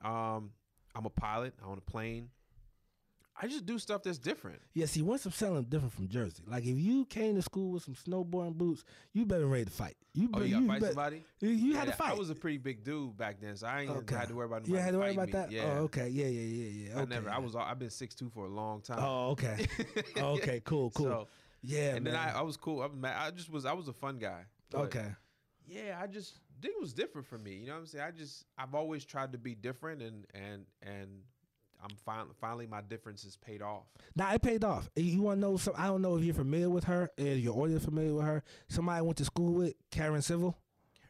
[0.03, 0.51] Um,
[0.95, 1.53] I'm a pilot.
[1.63, 2.29] I own a plane.
[3.39, 4.61] I just do stuff that's different.
[4.73, 4.85] yeah.
[4.85, 6.43] See, once I'm selling different from Jersey.
[6.47, 9.97] Like if you came to school with some snowboarding boots, you better ready to fight.
[10.13, 11.21] You, Oh, you you fight somebody?
[11.41, 12.11] You, you had Yeah, to fight.
[12.11, 14.15] I was a pretty big dude back then, so I ain't Okay.
[14.15, 15.49] had to worry about you had to worry about fighting that.
[15.49, 15.79] Oh, yeah.
[15.79, 16.07] Oh, okay.
[16.07, 16.97] Yeah, yeah, yeah, yeah.
[16.97, 17.09] I Okay.
[17.09, 17.29] never.
[17.29, 17.57] I was.
[17.57, 18.99] I've been six two for a long time.
[19.01, 19.67] Oh, okay.
[20.17, 20.61] okay.
[20.63, 20.91] Cool.
[20.91, 21.05] Cool.
[21.05, 21.27] So,
[21.61, 22.13] yeah, and man.
[22.13, 22.81] then I, I was cool.
[22.81, 23.17] I, was mad.
[23.19, 23.65] I just was.
[23.65, 24.43] I was a fun guy.
[24.73, 25.07] Okay.
[25.67, 27.55] Yeah, I just it was different for me.
[27.55, 28.05] You know what I'm saying?
[28.05, 31.09] I just I've always tried to be different, and and and
[31.83, 33.85] I'm finally finally my differences paid off.
[34.15, 34.89] Now it paid off.
[34.95, 35.73] You want to know some?
[35.77, 37.09] I don't know if you're familiar with her.
[37.17, 38.43] If your audience familiar with her.
[38.67, 40.57] Somebody I went to school with, Karen Civil.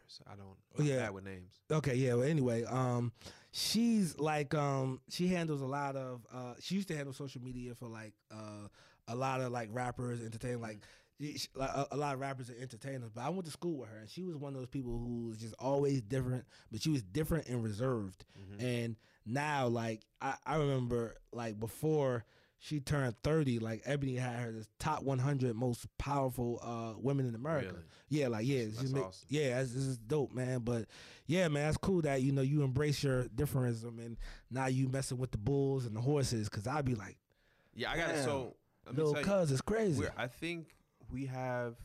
[0.08, 0.56] So I don't.
[0.78, 0.98] I'm yeah.
[0.98, 1.60] bad with names.
[1.72, 2.14] Okay, yeah.
[2.16, 3.12] Well, anyway, um,
[3.52, 6.26] she's like, um, she handles a lot of.
[6.34, 8.68] Uh, she used to handle social media for like uh,
[9.08, 10.80] a lot of like rappers, entertain like.
[11.20, 13.78] She- she- like, A, a lot of rappers and entertainers, but I went to school
[13.78, 16.46] with her, and she was one of those people who was just always different.
[16.72, 18.26] But she was different and reserved.
[18.40, 18.66] Mm-hmm.
[18.66, 18.96] And
[19.26, 22.26] now, like I, I remember, like before
[22.60, 27.28] she turned thirty, like Ebony had her the top one hundred most powerful uh, women
[27.28, 27.68] in America.
[27.68, 27.84] Really?
[28.10, 29.28] Yeah, like yeah, That's ma- awesome.
[29.30, 30.60] yeah, this is dope, man.
[30.60, 30.86] But
[31.28, 34.18] yeah, man, that's cool that you know you embrace your differentism and
[34.52, 36.50] now you messing with the bulls and the horses.
[36.50, 37.18] Cause I'd be like,
[37.74, 38.24] Yeah, I got it.
[38.24, 38.56] So
[38.94, 40.06] little cuz it's crazy.
[40.16, 40.75] I think
[41.12, 41.76] we have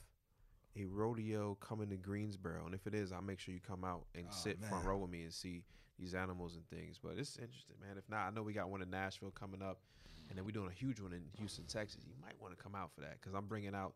[0.77, 4.05] a rodeo coming to Greensboro, and if it is, I'll make sure you come out
[4.15, 5.65] and Oh, sit front row with me and see
[5.99, 6.99] these animals and things.
[7.03, 7.99] But it's interesting, man.
[7.99, 9.81] If not, I know we got one in Nashville coming up,
[10.29, 12.03] and then we're doing a huge one in Houston, Texas.
[12.07, 13.95] You might want to come out for that because I'm bringing out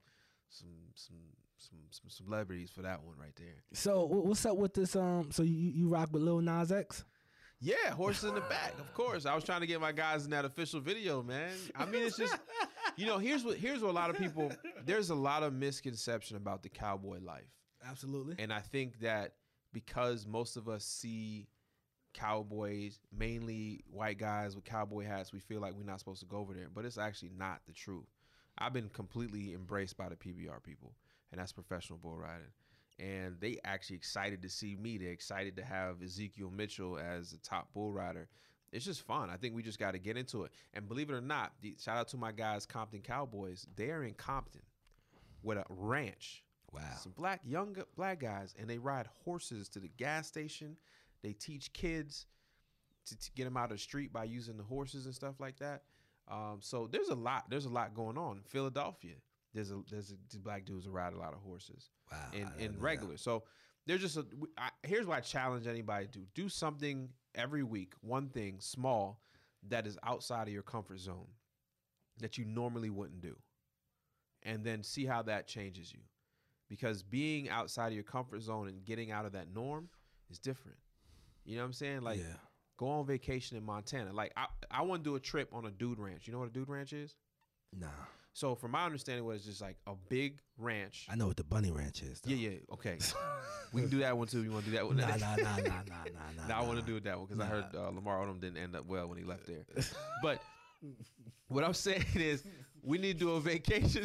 [0.51, 1.17] some some
[1.57, 3.63] some some celebrities for that one right there.
[3.73, 4.97] So what's up with this?
[4.97, 7.05] Um, so you you rock with Lil Nas X?
[7.61, 9.25] Yeah, horses in the back, of course.
[9.25, 11.53] I was trying to get my guys in that official video, man.
[11.75, 12.35] I mean, it's just,
[12.97, 14.53] you know, here's what here's what a lot of people.
[14.85, 17.51] There's a lot of misconception about the cowboy life.
[17.87, 18.37] Absolutely.
[18.39, 19.35] And I think that
[19.73, 21.49] because most of us see
[22.13, 26.39] cowboys, mainly white guys with cowboy hats, we feel like we're not supposed to go
[26.39, 26.69] over there.
[26.73, 28.07] But it's actually not the truth.
[28.57, 30.95] I've been completely embraced by the PBR people,
[31.33, 32.53] and that's professional bull riding.
[33.01, 34.97] And they actually excited to see me.
[34.97, 38.29] They're excited to have Ezekiel Mitchell as the top bull rider.
[38.75, 39.31] It's just fun.
[39.31, 40.53] I think we just got to get into it.
[40.75, 43.67] And believe it or not, the, shout out to my guys, Compton Cowboys.
[43.77, 44.63] They're in Compton
[45.43, 46.81] with a ranch Wow.
[47.01, 50.77] some black young black guys, and they ride horses to the gas station.
[51.23, 52.27] They teach kids
[53.07, 55.57] to, to get them out of the street by using the horses and stuff like
[55.61, 55.83] that.
[56.27, 57.45] Um, so there's a lot.
[57.49, 58.41] There's a lot going on.
[58.45, 59.15] Philadelphia,
[59.53, 62.19] there's a there's a, these black dudes that ride a lot of horses Wow.
[62.33, 63.17] I in didn't in know regular.
[63.19, 63.45] So
[63.87, 64.25] there's just a.
[64.83, 69.21] here's what I challenge anybody to do: do something every week, one thing small
[69.69, 71.27] that is outside of your comfort zone
[72.21, 73.37] that you normally wouldn't do,
[74.43, 76.01] and then see how that changes you.
[76.69, 79.89] Because being outside of your comfort zone and getting out of that norm
[80.31, 80.79] is different.
[81.45, 82.01] You know what I'm saying?
[82.01, 82.37] Like yeah.
[82.79, 84.13] go on vacation in Montana.
[84.13, 86.27] Like I, I want to do a trip on a dude ranch.
[86.27, 87.15] You know what a dude ranch is?
[87.79, 87.89] Nah.
[88.35, 91.07] So from my understanding, what it's just like a big ranch.
[91.09, 92.21] I know what the Bunny Ranch is.
[92.21, 92.35] Though.
[92.35, 92.59] Yeah, yeah.
[92.73, 92.99] Okay.
[93.73, 94.43] we can do that one too.
[94.43, 94.97] You want to do that one?
[94.97, 96.47] Nah, nah, nah, nah, nah, nah, nah.
[96.49, 98.57] Now I want to do it that one because I heard uh, Lamar Odom didn't
[98.57, 99.65] end up well when he left there.
[100.23, 100.41] but
[101.47, 102.43] what I'm saying is,
[102.83, 104.05] we need to do a vacation.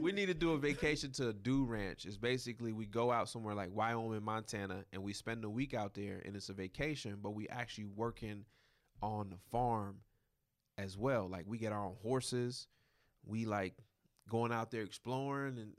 [0.00, 2.06] we need to do a vacation to a Dew Ranch.
[2.06, 5.94] It's basically we go out somewhere like Wyoming, Montana, and we spend a week out
[5.94, 8.44] there, and it's a vacation, but we actually working
[9.00, 9.98] on the farm
[10.76, 11.28] as well.
[11.28, 12.66] Like we get our own horses,
[13.26, 13.74] we like
[14.28, 15.72] going out there exploring, and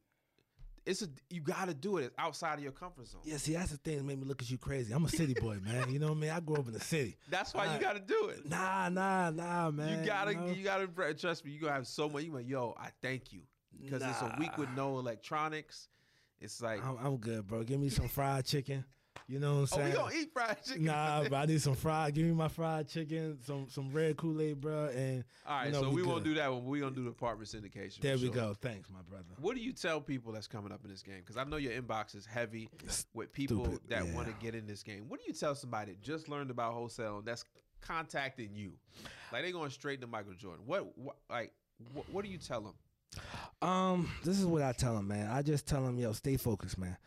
[0.85, 2.05] it's a you got to do it.
[2.05, 3.21] It's outside of your comfort zone.
[3.23, 4.93] Yeah, see, that's the thing that made me look at you crazy.
[4.93, 5.91] I'm a city boy, man.
[5.91, 6.29] You know what I mean?
[6.31, 7.17] I grew up in the city.
[7.29, 8.47] That's why I- you got to do it.
[8.47, 9.99] Nah, nah, nah, man.
[9.99, 10.47] you gotta, know?
[10.47, 11.51] you gotta trust me.
[11.51, 12.23] You gonna have so much.
[12.23, 13.41] You like, yo, I thank you
[13.79, 15.87] because it's a week with no electronics.
[16.39, 17.63] It's like, I'm, I'm good, bro.
[17.63, 18.83] Give me some fried chicken.
[19.27, 19.91] You know what I'm oh, saying?
[19.91, 20.83] we gonna eat fried chicken.
[20.85, 22.13] Nah, but I need some fried.
[22.13, 25.71] Give me my fried chicken, some some red Kool Aid, bro, and All right, you
[25.71, 26.65] know, so we we, won't do that one.
[26.65, 28.01] We gonna do the apartment syndication.
[28.01, 28.33] there we sure.
[28.33, 28.53] go.
[28.53, 29.23] Thanks, my brother.
[29.39, 31.19] What do you tell people that's coming up in this game?
[31.19, 32.69] Because I know your inbox is heavy
[33.13, 34.13] with people Stupid, that yeah.
[34.13, 35.05] want to get in this game.
[35.07, 37.45] What do you tell somebody that just learned about wholesale and that's
[37.79, 38.73] contacting you?
[39.31, 40.63] Like they going straight to Michael Jordan.
[40.65, 41.53] What, what like,
[41.93, 42.73] what, what do you tell them?
[43.61, 45.29] Um, this is what I tell them, man.
[45.29, 46.97] I just tell them, yo, stay focused, man.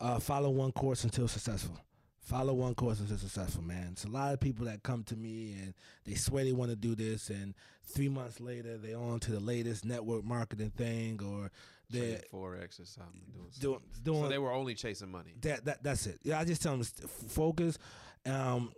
[0.00, 1.76] Uh, follow one course until successful.
[2.20, 3.88] Follow one course until successful, man.
[3.92, 5.74] It's a lot of people that come to me and
[6.04, 9.40] they swear they want to do this, and three months later they on to the
[9.40, 11.50] latest network marketing thing, or
[11.88, 13.22] they're forex or something.
[13.32, 15.36] Doing doing doing so they were only chasing money.
[15.40, 16.18] that that that's it.
[16.22, 17.78] Yeah, I just tell them focus,
[18.26, 18.72] um,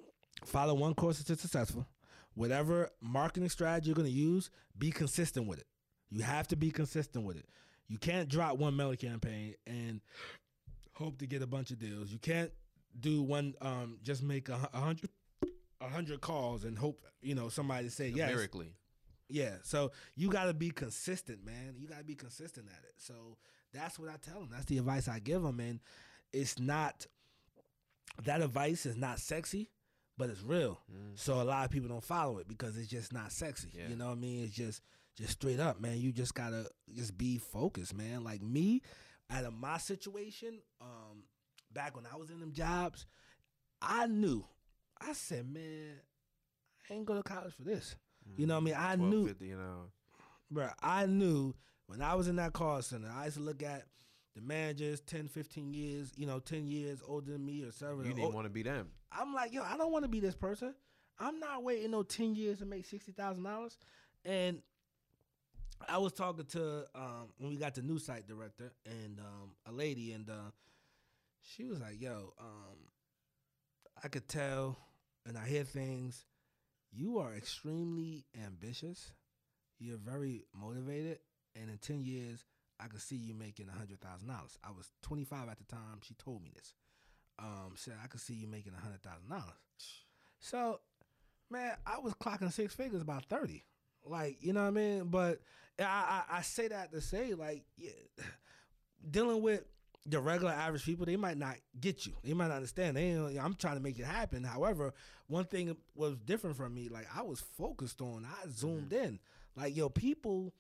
[0.45, 1.85] follow one course until successful.
[2.35, 4.49] Whatever marketing strategy you're gonna use,
[4.79, 5.67] be consistent with it.
[6.09, 7.47] You have to be consistent with it.
[7.89, 10.01] You can't drop one mail campaign and
[11.01, 12.11] hope to get a bunch of deals.
[12.13, 12.51] You can't
[12.99, 15.11] do one um just make a, a hundred
[15.81, 18.29] a hundred calls and hope you know somebody to say yes.
[19.29, 21.77] Yeah, so you got to be consistent, man.
[21.79, 22.95] You got to be consistent at it.
[22.97, 23.37] So
[23.73, 24.49] that's what I tell them.
[24.51, 25.79] That's the advice I give them, and
[26.33, 27.07] it's not
[28.25, 29.71] that advice is not sexy,
[30.19, 30.81] but it's real.
[31.15, 33.69] So a lot of people don't follow it because it's just not sexy.
[33.73, 33.89] Yeah.
[33.89, 34.45] You know what I mean?
[34.45, 34.83] It's just
[35.17, 35.99] just straight up, man.
[35.99, 38.25] You just gotta just be focused, man.
[38.25, 38.83] Like me,
[39.31, 41.25] out of my situation, um,
[41.73, 43.07] back when I was in them jobs,
[43.81, 44.45] I knew.
[45.01, 46.01] I said, man,
[46.89, 47.97] I ain't go to college for this.
[48.37, 48.75] You know what I mean?
[48.77, 49.91] I knew 1250, you know.
[50.53, 51.55] Bruh, I knew
[51.87, 53.87] when I was in that call center, I used to look at
[54.37, 58.05] the managers 10, 15 years, you know, 10 years older than me or seven.
[58.05, 58.89] You didn't want to be them.
[59.13, 60.75] I'm like, yo, I don't want to be this person.
[61.19, 63.77] I'm not waiting no 10 years to make $60,000.
[64.25, 64.63] And
[65.89, 69.73] I was talking to, um, when we got the new site director and um, a
[69.73, 70.51] lady, and uh,
[71.43, 72.77] she was like, yo, um,
[74.03, 74.79] I could tell
[75.27, 76.25] and I hear things.
[76.93, 79.13] You are extremely ambitious.
[79.79, 81.19] You're very motivated.
[81.55, 82.45] And in 10 years,
[82.79, 83.99] I could see you making $100,000.
[84.65, 86.01] I was 25 at the time.
[86.03, 86.75] She told me this
[87.41, 89.55] um, said I could see you making a hundred thousand dollars.
[90.39, 90.81] So,
[91.51, 93.65] man, I was clocking six figures about thirty.
[94.05, 95.05] Like, you know what I mean?
[95.05, 95.41] But
[95.79, 95.85] I,
[96.31, 97.91] I, I say that to say, like, yeah,
[99.11, 99.65] dealing with
[100.07, 102.15] the regular average people, they might not get you.
[102.25, 102.97] They might not understand.
[102.97, 104.45] They, I'm trying to make it happen.
[104.45, 104.95] However,
[105.29, 106.89] one thing was different from me.
[106.89, 108.27] Like, I was focused on.
[108.27, 109.19] I zoomed in.
[109.57, 110.53] Like, yo, people.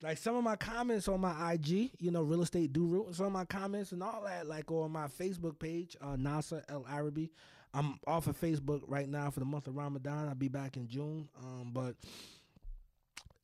[0.00, 3.32] Like some of my comments on my IG, you know, real estate Doru, some of
[3.32, 7.32] my comments and all that, like on my Facebook page, uh, Nasar El Arabi.
[7.74, 10.28] I'm off of Facebook right now for the month of Ramadan.
[10.28, 11.28] I'll be back in June.
[11.42, 11.96] Um, but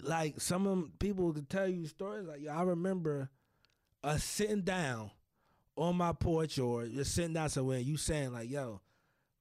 [0.04, 2.26] like some of 'em people could tell you stories.
[2.26, 3.30] Like, yo, I remember
[4.02, 5.10] us sitting down
[5.76, 7.78] on my porch or just sitting down somewhere.
[7.78, 8.80] And you saying like, yo,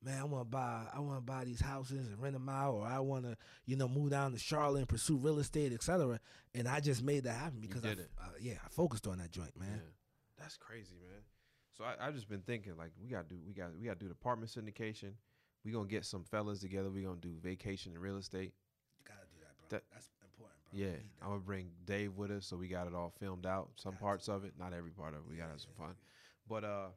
[0.02, 2.74] man, I want to buy, I want to buy these houses and rent them out,
[2.74, 6.20] or I want to, you know, move down to Charlotte and pursue real estate, etc.
[6.56, 8.10] And I just made that happen because I, it.
[8.20, 9.70] uh, yeah, I focused on that joint, man.
[9.84, 9.90] Yeah.
[10.38, 11.22] That's crazy, man.
[11.78, 14.08] So I, I've just been thinking like we gotta do we got we gotta do
[14.08, 15.14] the apartment syndication.
[15.64, 16.90] We gonna get some fellas together.
[16.92, 18.54] We gonna do vacation and real estate.
[19.00, 19.68] You gotta do that, bro.
[19.70, 20.10] That- That's.
[20.74, 21.24] Yeah, You need that.
[21.24, 23.70] I'm gonna bring Dave with us so we got it all filmed out.
[23.76, 25.30] Some parts of it, not every part of it.
[25.30, 25.96] We gotta have some fun.
[26.50, 26.88] But uh,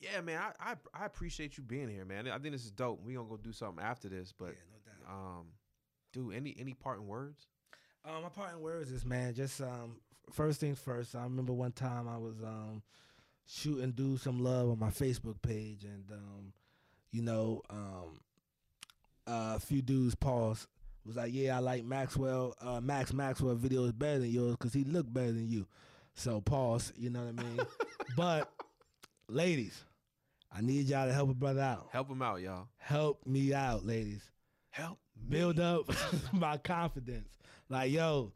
[0.00, 2.28] yeah, man, I, I I appreciate you being here, man.
[2.28, 3.02] I think this is dope.
[3.02, 5.14] We gonna go do something after this, but yeah, no doubt.
[5.14, 5.46] um,
[6.12, 7.46] dude, any any parting words?
[8.04, 9.96] Um, my parting words is, man, just um,
[10.30, 11.16] first things first.
[11.16, 12.82] I remember one time I was um
[13.46, 16.52] shooting do some love on my Facebook page, and um,
[17.10, 18.20] you know, um,
[19.26, 20.66] uh, a few dudes paused.
[21.06, 24.82] Was like, yeah, I like Maxwell, uh, Max Maxwell videos better than yours because he
[24.84, 25.66] look better than you.
[26.14, 26.92] So pause.
[26.96, 27.60] You know what I mean?
[28.16, 28.50] but
[29.28, 29.84] ladies,
[30.52, 31.88] I need y'all to help a brother out.
[31.92, 32.68] Help him out, y'all.
[32.78, 34.22] Help me out, ladies
[34.70, 34.98] Help
[35.28, 35.84] build up
[36.32, 37.38] my confidence.
[37.68, 38.32] Like, yo,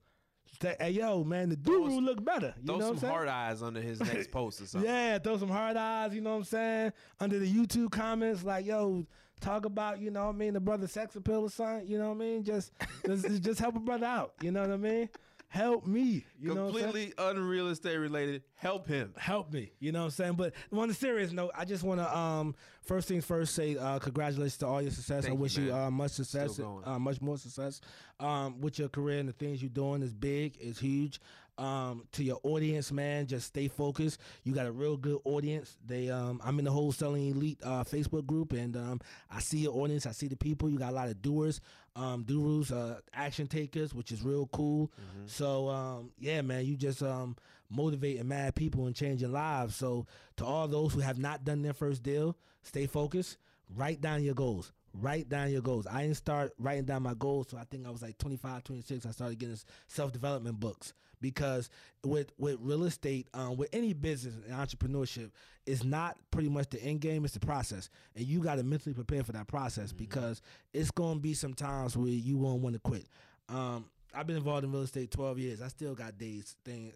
[0.60, 2.54] th- hey, yo, man, the Doru look better.
[2.60, 3.12] You Throw know some what I'm saying?
[3.12, 4.88] hard eyes under his next post or something.
[4.90, 6.92] Yeah, throw some hard eyes, you know what I'm saying?
[7.20, 9.06] Under the YouTube comments, like, yo,
[9.40, 12.08] talk about, you know what I mean, the brother sex appeal or something, you know
[12.08, 12.44] what I mean?
[12.44, 12.72] Just
[13.06, 15.08] just, just help a brother out, you know what I mean?
[15.48, 16.24] Help me.
[16.38, 16.84] You know I'm saying?
[16.84, 18.44] Completely unreal estate related.
[18.54, 19.12] Help him.
[19.16, 19.72] help me.
[19.80, 20.34] You know what I'm saying?
[20.34, 23.98] But on a serious note, I just want to um first things first say uh
[23.98, 25.24] congratulations to all your success.
[25.24, 25.82] Thank I wish you, man.
[25.86, 27.80] uh much success, uh, much more success
[28.20, 31.20] um with your career and the things you're doing is big, is huge.
[31.60, 34.18] Um to your audience, man, just stay focused.
[34.44, 35.76] You got a real good audience.
[35.86, 39.00] They um I'm in the wholesaling elite uh Facebook group and um
[39.30, 40.70] I see your audience, I see the people.
[40.70, 41.60] You got a lot of doers,
[41.94, 44.86] um doers, uh action takers, which is real cool.
[44.88, 45.26] Mm-hmm.
[45.26, 47.36] So um yeah, man, you just um
[47.68, 49.76] motivating mad people and changing lives.
[49.76, 50.06] So
[50.36, 53.36] to all those who have not done their first deal, stay focused.
[53.76, 54.72] Write down your goals.
[54.92, 55.86] Write down your goals.
[55.86, 57.48] I didn't start writing down my goals.
[57.50, 59.06] So I think I was like 25, 26.
[59.06, 61.70] I started getting self development books because
[62.04, 65.30] with with real estate, um, with any business and entrepreneurship,
[65.66, 67.24] it's not pretty much the end game.
[67.24, 71.14] It's the process, and you got to mentally prepare for that process because it's going
[71.14, 73.06] to be some times where you won't want to quit.
[73.48, 75.62] Um, I've been involved in real estate 12 years.
[75.62, 76.94] I still got days things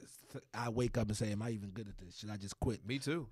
[0.52, 2.18] I wake up and say, "Am I even good at this?
[2.18, 3.28] Should I just quit?" Me too.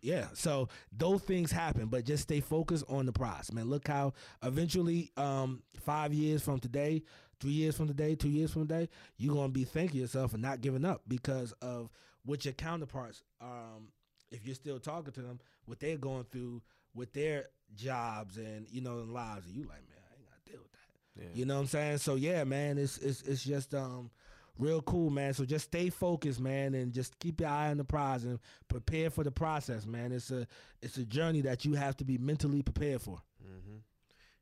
[0.00, 0.28] Yeah.
[0.34, 3.68] So those things happen, but just stay focused on the prize, man.
[3.68, 7.02] Look how eventually, um, five years from today,
[7.40, 10.60] three years from today, two years from today, you're gonna be thanking yourself for not
[10.60, 11.90] giving up because of
[12.24, 13.92] what your counterparts, um,
[14.30, 16.62] if you're still talking to them, what they're going through
[16.94, 20.50] with their jobs and you know and lives, and you like, man, I ain't gotta
[20.50, 20.78] deal with that.
[21.18, 21.24] Yeah.
[21.34, 21.98] You know what I'm saying?
[21.98, 24.10] So yeah, man, it's it's it's just um
[24.58, 25.34] real cool, man.
[25.34, 28.38] So just stay focused, man, and just keep your eye on the prize and
[28.68, 30.12] prepare for the process, man.
[30.12, 30.46] It's a
[30.82, 33.20] it's a journey that you have to be mentally prepared for.
[33.44, 33.76] Mm-hmm.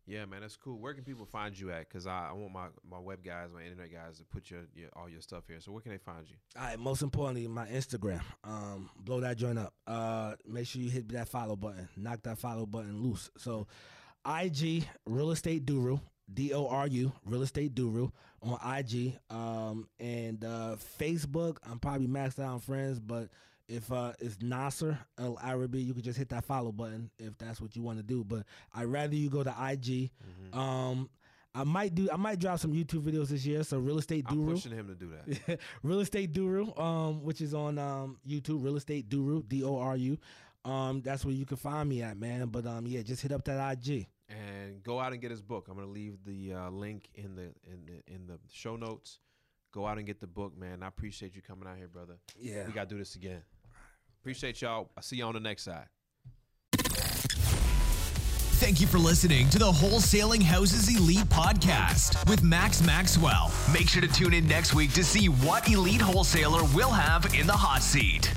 [0.07, 0.79] Yeah, man, that's cool.
[0.79, 1.89] Where can people find you at?
[1.89, 4.91] Because I, I want my, my web guys, my internet guys to put your, your
[4.95, 5.61] all your stuff here.
[5.61, 6.37] So where can they find you?
[6.59, 8.21] All right, most importantly, my Instagram.
[8.43, 9.73] Um, blow that joint up.
[9.87, 11.89] Uh, make sure you hit that follow button.
[11.97, 13.31] Knock that follow button loose.
[13.39, 13.67] So,
[14.27, 16.01] IG Real Estate Doru,
[16.33, 18.11] D O R U, Real Estate Doru
[18.43, 19.19] on IG.
[19.31, 21.59] Um, and uh, Facebook.
[21.69, 23.29] I'm probably maxed out on friends, but
[23.69, 27.61] if uh, it's Nasar Al Arabi, you could just hit that follow button if that's
[27.61, 28.25] what you want to do.
[28.25, 28.45] But
[28.75, 30.11] I'd rather you go to IG.
[30.11, 30.59] Mm-hmm.
[30.59, 31.09] Um,
[31.55, 32.09] I might do.
[32.13, 33.63] I might drop some YouTube videos this year.
[33.63, 34.53] So Real Estate I'm Doru.
[34.55, 35.11] pushing him to do
[35.47, 35.61] that.
[35.83, 39.97] Real Estate Doru, um, which is on um, YouTube, Real Estate Doru, D O R
[39.97, 40.19] U.
[40.65, 42.47] Um, that's where you can find me at, man.
[42.49, 44.07] But um, yeah, just hit up that IG.
[44.29, 45.69] And go out and get his book.
[45.69, 49.21] I'm gonna leave the uh, link in the in the in the show notes.
[49.73, 50.83] Go out and get the book, man.
[50.83, 52.15] I appreciate you coming out here, brother.
[52.39, 52.67] Yeah.
[52.67, 53.43] We gotta do this again.
[54.21, 54.91] Appreciate y'all.
[54.97, 55.87] I'll see you on the next side.
[58.65, 63.53] Thank you for listening to the Wholesaling Houses Elite podcast with Max Maxwell.
[63.73, 67.47] Make sure to tune in next week to see what elite wholesaler will have in
[67.47, 68.33] the hot seat.